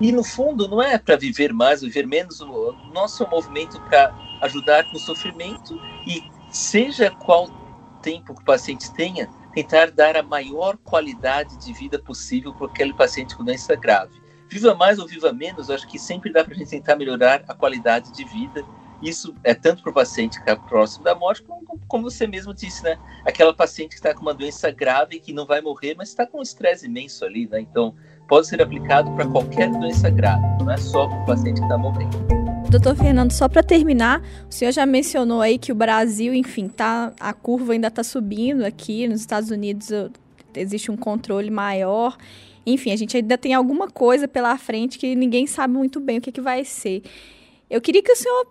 E, 0.00 0.12
no 0.12 0.22
fundo, 0.22 0.68
não 0.68 0.80
é 0.80 0.96
para 0.96 1.16
viver 1.16 1.52
mais, 1.52 1.82
viver 1.82 2.06
menos. 2.06 2.40
O 2.40 2.72
nosso 2.92 3.28
movimento 3.28 3.80
para 3.82 4.14
ajudar 4.42 4.84
com 4.90 4.96
o 4.96 5.00
sofrimento 5.00 5.78
e, 6.06 6.22
seja 6.50 7.10
qual 7.10 7.48
tempo 8.00 8.34
que 8.34 8.42
o 8.42 8.44
paciente 8.44 8.92
tenha, 8.94 9.28
tentar 9.52 9.90
dar 9.90 10.16
a 10.16 10.22
maior 10.22 10.76
qualidade 10.78 11.56
de 11.58 11.72
vida 11.72 11.98
possível 11.98 12.54
para 12.54 12.66
aquele 12.66 12.94
paciente 12.94 13.36
com 13.36 13.44
doença 13.44 13.74
grave. 13.74 14.19
Viva 14.50 14.74
mais 14.74 14.98
ou 14.98 15.06
viva 15.06 15.32
menos, 15.32 15.70
acho 15.70 15.86
que 15.86 15.96
sempre 15.96 16.32
dá 16.32 16.42
para 16.42 16.52
a 16.54 16.56
gente 16.56 16.70
tentar 16.70 16.96
melhorar 16.96 17.44
a 17.46 17.54
qualidade 17.54 18.12
de 18.12 18.24
vida. 18.24 18.64
Isso 19.00 19.32
é 19.44 19.54
tanto 19.54 19.80
para 19.80 19.90
o 19.90 19.94
paciente 19.94 20.42
que 20.42 20.50
está 20.50 20.56
próximo 20.56 21.04
da 21.04 21.14
morte, 21.14 21.42
como, 21.42 21.80
como 21.86 22.10
você 22.10 22.26
mesmo 22.26 22.52
disse, 22.52 22.82
né? 22.82 22.98
Aquela 23.24 23.54
paciente 23.54 23.90
que 23.90 23.94
está 23.94 24.12
com 24.12 24.22
uma 24.22 24.34
doença 24.34 24.68
grave 24.72 25.20
que 25.20 25.32
não 25.32 25.46
vai 25.46 25.60
morrer, 25.60 25.94
mas 25.96 26.08
está 26.08 26.26
com 26.26 26.40
um 26.40 26.42
estresse 26.42 26.86
imenso 26.86 27.24
ali, 27.24 27.46
né? 27.48 27.60
Então, 27.60 27.94
pode 28.28 28.48
ser 28.48 28.60
aplicado 28.60 29.10
para 29.12 29.24
qualquer 29.26 29.70
doença 29.70 30.10
grave, 30.10 30.42
não 30.58 30.70
é 30.72 30.76
só 30.76 31.06
para 31.06 31.22
o 31.22 31.26
paciente 31.26 31.58
que 31.58 31.64
está 31.64 31.78
morrendo. 31.78 32.18
Doutor 32.68 32.96
Fernando, 32.96 33.32
só 33.32 33.48
para 33.48 33.62
terminar, 33.62 34.20
o 34.48 34.52
senhor 34.52 34.72
já 34.72 34.84
mencionou 34.84 35.40
aí 35.40 35.58
que 35.58 35.70
o 35.70 35.74
Brasil, 35.74 36.34
enfim, 36.34 36.68
tá, 36.68 37.12
a 37.20 37.32
curva 37.32 37.72
ainda 37.72 37.88
está 37.88 38.02
subindo 38.02 38.64
aqui, 38.64 39.06
nos 39.06 39.20
Estados 39.20 39.50
Unidos 39.50 39.90
existe 40.54 40.90
um 40.90 40.96
controle 40.96 41.50
maior. 41.50 42.16
Enfim, 42.66 42.92
a 42.92 42.96
gente 42.96 43.16
ainda 43.16 43.38
tem 43.38 43.54
alguma 43.54 43.88
coisa 43.88 44.28
pela 44.28 44.56
frente 44.58 44.98
que 44.98 45.14
ninguém 45.14 45.46
sabe 45.46 45.74
muito 45.74 46.00
bem 46.00 46.18
o 46.18 46.20
que, 46.20 46.32
que 46.32 46.40
vai 46.40 46.64
ser. 46.64 47.02
Eu 47.68 47.80
queria 47.80 48.02
que 48.02 48.12
o 48.12 48.16
senhor 48.16 48.46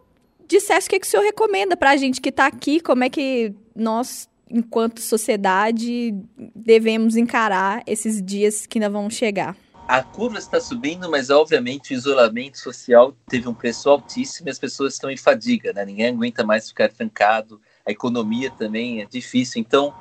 dissesse 0.48 0.88
o 0.88 0.90
que, 0.90 1.00
que 1.00 1.08
o 1.08 1.10
senhor 1.10 1.24
recomenda 1.24 1.78
para 1.78 1.92
a 1.92 1.98
gente 1.98 2.20
que 2.20 2.30
está 2.30 2.48
aqui, 2.48 2.80
como 2.80 3.04
é 3.04 3.10
que 3.10 3.54
nós, 3.76 4.28
enquanto 4.50 5.00
sociedade, 5.00 6.16
devemos 6.56 7.16
encarar 7.16 7.84
esses 7.86 8.22
dias 8.22 8.66
que 8.66 8.80
ainda 8.80 8.90
vão 8.90 9.10
chegar 9.10 9.56
a 9.90 10.04
curva 10.04 10.38
está 10.38 10.62
subindo, 10.62 11.10
mas 11.10 11.32
obviamente 11.32 11.92
o 11.92 11.98
isolamento 11.98 12.60
social 12.60 13.12
teve 13.28 13.50
um 13.50 13.56
preço 13.56 13.90
altíssimo 13.90 14.48
e 14.48 14.52
as 14.52 14.60
pessoas 14.60 14.94
estão 14.94 15.10
em 15.10 15.18
fadiga, 15.18 15.74
né? 15.74 15.84
Ninguém 15.84 16.10
aguenta 16.10 16.44
mais 16.44 16.68
ficar 16.68 16.90
trancado, 16.90 17.60
a 17.84 17.90
economia 17.90 18.52
também 18.52 19.02
é 19.02 19.06
difícil. 19.06 19.60
Então, 19.60 19.92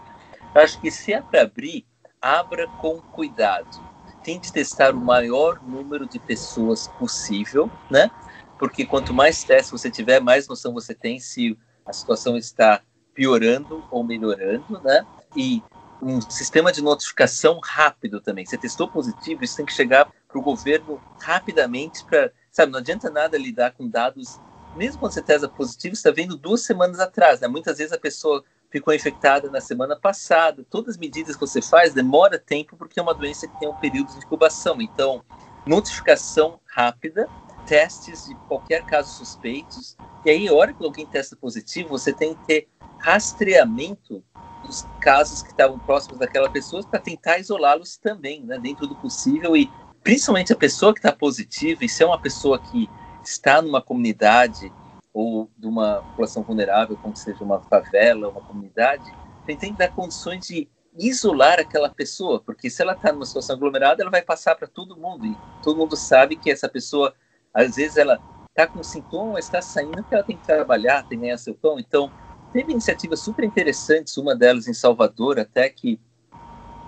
acho 0.55 0.79
que 0.79 0.90
se 0.90 1.14
é 1.14 1.23
para 1.23 1.40
abrir, 1.40 1.87
abra 2.21 2.68
com 2.83 3.01
cuidado. 3.01 3.81
Tente 4.28 4.52
testar 4.52 4.94
o 4.94 5.00
maior 5.00 5.58
número 5.66 6.06
de 6.06 6.18
pessoas 6.18 6.86
possível, 6.86 7.70
né? 7.90 8.10
Porque 8.58 8.84
quanto 8.84 9.14
mais 9.14 9.42
testes 9.42 9.70
você 9.70 9.90
tiver, 9.90 10.20
mais 10.20 10.46
noção 10.46 10.74
você 10.74 10.94
tem 10.94 11.18
se 11.18 11.58
a 11.86 11.94
situação 11.94 12.36
está 12.36 12.82
piorando 13.14 13.82
ou 13.90 14.04
melhorando, 14.04 14.82
né? 14.82 15.06
E 15.34 15.62
um 16.02 16.20
sistema 16.20 16.70
de 16.70 16.82
notificação 16.82 17.58
rápido 17.64 18.20
também. 18.20 18.44
Você 18.44 18.58
testou 18.58 18.86
positivo, 18.86 19.42
isso 19.42 19.56
tem 19.56 19.64
que 19.64 19.72
chegar 19.72 20.12
para 20.28 20.38
o 20.38 20.42
governo 20.42 21.00
rapidamente 21.18 22.04
para, 22.04 22.30
sabe, 22.50 22.70
não 22.70 22.80
adianta 22.80 23.08
nada 23.08 23.38
lidar 23.38 23.72
com 23.72 23.88
dados, 23.88 24.38
mesmo 24.76 25.00
quando 25.00 25.12
você 25.12 25.22
testa 25.22 25.48
positivo, 25.48 25.96
você 25.96 26.06
está 26.06 26.10
vendo 26.10 26.36
duas 26.36 26.60
semanas 26.66 27.00
atrás, 27.00 27.40
né? 27.40 27.48
Muitas 27.48 27.78
vezes 27.78 27.94
a 27.94 27.98
pessoa 27.98 28.44
ficou 28.70 28.92
infectada 28.94 29.50
na 29.50 29.61
semana 29.61 29.98
passada. 29.98 30.64
Todas 30.68 30.94
as 30.94 30.98
medidas 30.98 31.35
que 31.35 31.40
você 31.40 31.62
faz 31.62 31.94
demora 31.94 32.38
tempo 32.38 32.76
porque 32.76 33.00
é 33.00 33.02
uma 33.02 33.14
doença 33.14 33.48
que 33.48 33.59
tem 33.59 33.68
um 33.68 33.74
período 33.74 34.12
de 34.12 34.18
incubação. 34.18 34.81
Então, 34.81 35.22
notificação 35.66 36.61
rápida, 36.66 37.28
testes 37.66 38.26
de 38.26 38.35
qualquer 38.46 38.85
caso 38.85 39.12
suspeitos. 39.12 39.96
E 40.24 40.31
aí, 40.31 40.48
a 40.48 40.54
hora 40.54 40.72
que 40.72 40.85
alguém 40.85 41.07
testa 41.07 41.37
positivo, 41.37 41.90
você 41.90 42.12
tem 42.12 42.35
que 42.35 42.46
ter 42.46 42.68
rastreamento 42.98 44.22
dos 44.64 44.87
casos 45.00 45.42
que 45.42 45.50
estavam 45.50 45.78
próximos 45.78 46.18
daquela 46.18 46.50
pessoa 46.50 46.83
para 46.83 46.98
tentar 46.98 47.38
isolá-los 47.38 47.96
também, 47.96 48.42
né, 48.44 48.59
dentro 48.59 48.87
do 48.87 48.96
possível 48.96 49.57
e 49.57 49.70
principalmente 50.02 50.52
a 50.52 50.57
pessoa 50.57 50.92
que 50.92 50.98
está 50.98 51.12
positiva 51.12 51.85
e 51.85 51.88
se 51.88 52.02
é 52.02 52.07
uma 52.07 52.20
pessoa 52.20 52.59
que 52.59 52.88
está 53.22 53.62
numa 53.62 53.81
comunidade 53.81 54.72
ou 55.18 55.50
de 55.59 55.66
uma 55.66 55.96
população 56.02 56.44
vulnerável, 56.44 56.96
como 56.96 57.16
seja 57.16 57.42
uma 57.42 57.61
favela, 57.61 58.28
uma 58.28 58.40
comunidade, 58.40 59.16
tem, 59.44 59.59
que 59.59 59.72
dar 59.72 59.88
condições 59.88 60.46
de 60.46 60.68
isolar 60.96 61.59
aquela 61.59 61.90
pessoa, 61.90 62.40
porque 62.40 62.70
se 62.70 62.83
ela 62.83 62.92
está 62.92 63.12
numa 63.12 63.26
situação 63.26 63.57
aglomerada, 63.57 64.00
ela 64.00 64.12
vai 64.12 64.22
passar 64.22 64.54
para 64.54 64.68
todo 64.68 64.96
mundo 64.96 65.26
e 65.26 65.37
todo 65.61 65.76
mundo 65.76 65.96
sabe 65.96 66.37
que 66.37 66.48
essa 66.48 66.68
pessoa, 66.68 67.12
às 67.52 67.74
vezes, 67.74 67.96
ela 67.96 68.22
está 68.50 68.68
com 68.68 68.81
sintoma, 68.81 69.40
está 69.40 69.61
saindo 69.61 69.96
porque 69.96 70.14
ela 70.14 70.22
tem 70.22 70.37
que 70.37 70.46
trabalhar, 70.46 71.02
tem 71.02 71.18
que 71.18 71.24
ganhar 71.24 71.37
seu 71.37 71.54
pão, 71.54 71.81
então 71.81 72.12
teve 72.52 72.70
iniciativas 72.70 73.18
super 73.18 73.44
interessantes, 73.44 74.16
uma 74.16 74.37
delas 74.37 74.68
em 74.68 74.74
Salvador, 74.74 75.40
até 75.40 75.68
que 75.68 76.00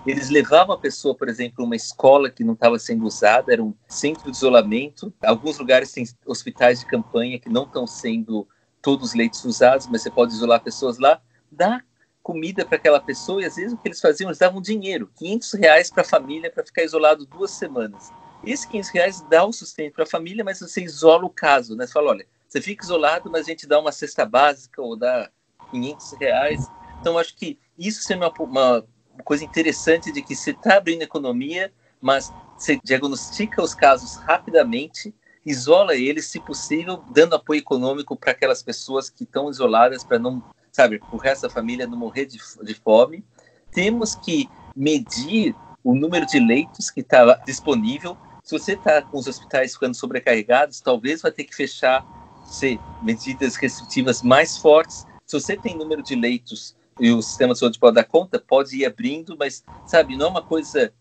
eles 0.05 0.29
levavam 0.29 0.73
a 0.73 0.79
pessoa, 0.79 1.15
por 1.15 1.29
exemplo, 1.29 1.63
uma 1.63 1.75
escola 1.75 2.29
que 2.29 2.43
não 2.43 2.53
estava 2.53 2.79
sendo 2.79 3.05
usada, 3.05 3.53
era 3.53 3.63
um 3.63 3.73
centro 3.87 4.31
de 4.31 4.37
isolamento. 4.37 5.13
Alguns 5.23 5.59
lugares 5.59 5.91
têm 5.91 6.05
hospitais 6.25 6.79
de 6.79 6.85
campanha 6.85 7.39
que 7.39 7.49
não 7.49 7.63
estão 7.63 7.85
sendo 7.85 8.47
todos 8.81 9.09
os 9.09 9.13
leitos 9.13 9.45
usados, 9.45 9.87
mas 9.87 10.01
você 10.01 10.09
pode 10.09 10.33
isolar 10.33 10.63
pessoas 10.63 10.97
lá. 10.97 11.21
Dá 11.51 11.83
comida 12.23 12.65
para 12.65 12.77
aquela 12.77 12.99
pessoa 12.99 13.41
e 13.41 13.45
às 13.45 13.55
vezes 13.55 13.73
o 13.73 13.77
que 13.77 13.87
eles 13.87 14.01
faziam, 14.01 14.29
eles 14.29 14.37
davam 14.37 14.61
dinheiro, 14.61 15.11
500 15.15 15.53
reais 15.53 15.89
para 15.89 16.01
a 16.01 16.05
família 16.05 16.51
para 16.51 16.65
ficar 16.65 16.83
isolado 16.83 17.25
duas 17.25 17.51
semanas. 17.51 18.11
Esses 18.43 18.65
500 18.65 18.89
reais 18.89 19.21
dá 19.29 19.45
o 19.45 19.53
sustento 19.53 19.93
para 19.93 20.03
a 20.03 20.07
família, 20.07 20.43
mas 20.43 20.59
você 20.59 20.83
isola 20.83 21.25
o 21.25 21.29
caso, 21.29 21.75
né? 21.75 21.85
Você 21.85 21.93
fala, 21.93 22.09
olha, 22.11 22.25
você 22.47 22.59
fica 22.59 22.83
isolado, 22.83 23.29
mas 23.29 23.45
a 23.45 23.49
gente 23.49 23.67
dá 23.67 23.79
uma 23.79 23.91
cesta 23.91 24.25
básica 24.25 24.81
ou 24.81 24.95
dá 24.95 25.29
500 25.69 26.13
reais. 26.13 26.67
Então, 26.99 27.17
acho 27.17 27.35
que 27.35 27.59
isso 27.77 28.01
seria 28.01 28.27
uma, 28.27 28.33
uma 28.39 28.85
coisa 29.21 29.43
interessante 29.43 30.11
de 30.11 30.21
que 30.21 30.35
você 30.35 30.51
está 30.51 30.77
abrindo 30.77 31.01
economia, 31.01 31.71
mas 31.99 32.31
você 32.57 32.79
diagnostica 32.83 33.61
os 33.61 33.73
casos 33.73 34.15
rapidamente, 34.15 35.13
isola 35.45 35.95
eles, 35.95 36.25
se 36.25 36.39
possível, 36.39 37.03
dando 37.11 37.35
apoio 37.35 37.59
econômico 37.59 38.15
para 38.15 38.31
aquelas 38.31 38.61
pessoas 38.61 39.09
que 39.09 39.23
estão 39.23 39.49
isoladas, 39.49 40.03
para 40.03 40.19
não, 40.19 40.43
sabe, 40.71 41.01
o 41.11 41.17
resto 41.17 41.43
da 41.43 41.49
família 41.49 41.87
não 41.87 41.97
morrer 41.97 42.25
de, 42.25 42.39
de 42.63 42.73
fome. 42.75 43.23
Temos 43.71 44.15
que 44.15 44.49
medir 44.75 45.55
o 45.83 45.95
número 45.95 46.25
de 46.25 46.39
leitos 46.39 46.89
que 46.89 47.01
está 47.01 47.35
disponível. 47.45 48.17
Se 48.43 48.57
você 48.57 48.73
está 48.73 49.01
com 49.01 49.17
os 49.17 49.27
hospitais 49.27 49.73
ficando 49.73 49.95
sobrecarregados, 49.95 50.81
talvez 50.81 51.21
vai 51.21 51.31
ter 51.31 51.45
que 51.45 51.55
fechar, 51.55 52.05
sei, 52.45 52.79
medidas 53.01 53.55
restritivas 53.55 54.21
mais 54.21 54.57
fortes 54.57 55.05
se 55.31 55.39
você 55.39 55.55
tem 55.55 55.77
número 55.77 56.03
de 56.03 56.13
leitos 56.13 56.75
e 56.99 57.11
o 57.11 57.21
sistema 57.21 57.53
de 57.53 57.59
saúde 57.59 57.79
pode 57.79 57.95
dar 57.95 58.03
conta, 58.03 58.39
pode 58.39 58.75
ir 58.75 58.85
abrindo, 58.85 59.35
mas, 59.37 59.63
sabe, 59.85 60.15
não 60.15 60.27
é 60.27 60.29
uma 60.29 60.41
coisa 60.41 60.93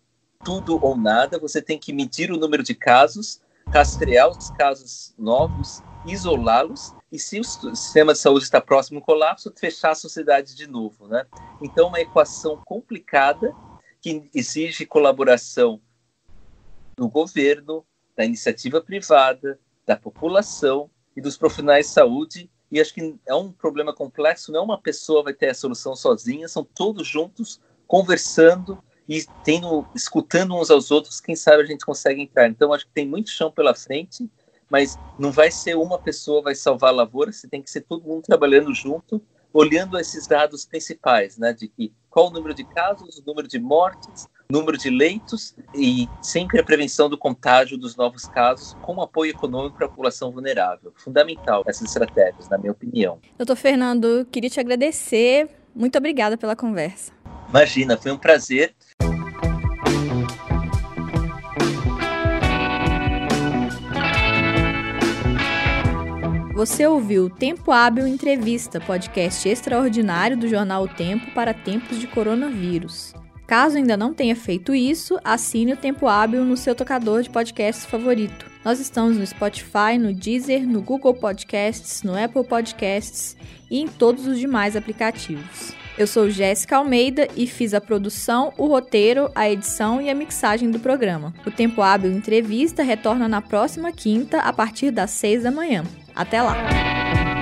tudo 0.44 0.78
ou 0.82 0.96
nada, 0.96 1.38
você 1.38 1.60
tem 1.60 1.78
que 1.78 1.92
medir 1.92 2.30
o 2.30 2.38
número 2.38 2.62
de 2.62 2.74
casos, 2.74 3.40
rastrear 3.68 4.28
os 4.28 4.50
casos 4.50 5.14
novos, 5.18 5.82
isolá-los, 6.06 6.94
e 7.12 7.18
se 7.18 7.40
o 7.40 7.44
sistema 7.44 8.12
de 8.12 8.18
saúde 8.18 8.44
está 8.44 8.60
próximo 8.60 9.00
do 9.00 9.04
colapso, 9.04 9.52
fechar 9.56 9.90
a 9.90 9.94
sociedade 9.94 10.54
de 10.54 10.66
novo, 10.66 11.06
né? 11.06 11.26
Então, 11.60 11.88
uma 11.88 12.00
equação 12.00 12.56
complicada 12.64 13.54
que 14.00 14.30
exige 14.34 14.86
colaboração 14.86 15.80
do 16.96 17.08
governo, 17.08 17.84
da 18.16 18.24
iniciativa 18.24 18.80
privada, 18.80 19.58
da 19.86 19.96
população 19.96 20.90
e 21.16 21.20
dos 21.20 21.36
profissionais 21.36 21.86
de 21.86 21.92
saúde 21.92 22.50
e 22.70 22.80
acho 22.80 22.94
que 22.94 23.16
é 23.26 23.34
um 23.34 23.50
problema 23.50 23.92
complexo, 23.92 24.52
não 24.52 24.60
é 24.60 24.62
uma 24.62 24.80
pessoa 24.80 25.22
vai 25.22 25.32
ter 25.32 25.48
a 25.48 25.54
solução 25.54 25.96
sozinha, 25.96 26.48
são 26.48 26.64
todos 26.64 27.06
juntos 27.06 27.60
conversando 27.86 28.82
e 29.08 29.24
tendo, 29.42 29.84
escutando 29.94 30.54
uns 30.54 30.70
aos 30.70 30.90
outros, 30.90 31.20
quem 31.20 31.34
sabe 31.34 31.62
a 31.62 31.66
gente 31.66 31.84
consegue 31.84 32.22
entrar. 32.22 32.48
Então 32.48 32.72
acho 32.72 32.86
que 32.86 32.92
tem 32.92 33.06
muito 33.06 33.30
chão 33.30 33.50
pela 33.50 33.74
frente, 33.74 34.30
mas 34.70 34.96
não 35.18 35.32
vai 35.32 35.50
ser 35.50 35.76
uma 35.76 35.98
pessoa 35.98 36.42
vai 36.42 36.54
salvar 36.54 36.90
a 36.90 36.96
lavoura, 36.96 37.32
você 37.32 37.48
tem 37.48 37.60
que 37.60 37.70
ser 37.70 37.80
todo 37.80 38.06
mundo 38.06 38.22
trabalhando 38.22 38.72
junto, 38.72 39.20
olhando 39.52 39.98
esses 39.98 40.28
dados 40.28 40.64
principais, 40.64 41.36
né, 41.36 41.52
de 41.52 41.66
que 41.66 41.92
qual 42.08 42.28
o 42.28 42.30
número 42.30 42.54
de 42.54 42.64
casos, 42.64 43.18
o 43.18 43.26
número 43.26 43.48
de 43.48 43.58
mortes, 43.58 44.28
número 44.50 44.76
de 44.76 44.90
leitos 44.90 45.54
e 45.74 46.08
sempre 46.20 46.60
a 46.60 46.64
prevenção 46.64 47.08
do 47.08 47.16
contágio 47.16 47.78
dos 47.78 47.96
novos 47.96 48.26
casos 48.26 48.76
com 48.82 49.00
apoio 49.00 49.30
econômico 49.30 49.76
para 49.76 49.86
a 49.86 49.88
população 49.88 50.30
vulnerável. 50.30 50.92
Fundamental 50.96 51.62
essas 51.66 51.88
estratégias, 51.88 52.48
na 52.48 52.58
minha 52.58 52.72
opinião. 52.72 53.18
Doutor 53.36 53.56
Fernando, 53.56 54.26
queria 54.30 54.50
te 54.50 54.60
agradecer. 54.60 55.48
Muito 55.74 55.96
obrigada 55.96 56.36
pela 56.36 56.56
conversa. 56.56 57.12
Imagina, 57.48 57.96
foi 57.96 58.12
um 58.12 58.18
prazer. 58.18 58.74
Você 66.60 66.86
ouviu 66.86 67.30
Tempo 67.30 67.72
Hábil 67.72 68.06
Entrevista, 68.06 68.78
podcast 68.78 69.48
extraordinário 69.48 70.36
do 70.36 70.46
jornal 70.46 70.84
o 70.84 70.88
Tempo 70.88 71.30
para 71.32 71.54
tempos 71.54 71.98
de 71.98 72.06
coronavírus. 72.06 73.14
Caso 73.50 73.76
ainda 73.76 73.96
não 73.96 74.14
tenha 74.14 74.36
feito 74.36 74.72
isso, 74.72 75.18
assine 75.24 75.72
o 75.72 75.76
Tempo 75.76 76.06
Hábil 76.06 76.44
no 76.44 76.56
seu 76.56 76.72
tocador 76.72 77.20
de 77.20 77.30
podcasts 77.30 77.84
favorito. 77.84 78.46
Nós 78.64 78.78
estamos 78.78 79.16
no 79.16 79.26
Spotify, 79.26 79.98
no 79.98 80.14
Deezer, 80.14 80.64
no 80.64 80.80
Google 80.80 81.14
Podcasts, 81.14 82.04
no 82.04 82.16
Apple 82.16 82.44
Podcasts 82.44 83.36
e 83.68 83.80
em 83.80 83.88
todos 83.88 84.28
os 84.28 84.38
demais 84.38 84.76
aplicativos. 84.76 85.74
Eu 85.98 86.06
sou 86.06 86.30
Jéssica 86.30 86.76
Almeida 86.76 87.26
e 87.34 87.44
fiz 87.44 87.74
a 87.74 87.80
produção, 87.80 88.52
o 88.56 88.68
roteiro, 88.68 89.28
a 89.34 89.50
edição 89.50 90.00
e 90.00 90.08
a 90.08 90.14
mixagem 90.14 90.70
do 90.70 90.78
programa. 90.78 91.34
O 91.44 91.50
Tempo 91.50 91.82
Hábil 91.82 92.12
Entrevista 92.12 92.84
retorna 92.84 93.26
na 93.26 93.42
próxima 93.42 93.90
quinta, 93.90 94.38
a 94.42 94.52
partir 94.52 94.92
das 94.92 95.10
seis 95.10 95.42
da 95.42 95.50
manhã. 95.50 95.82
Até 96.14 96.40
lá! 96.40 97.39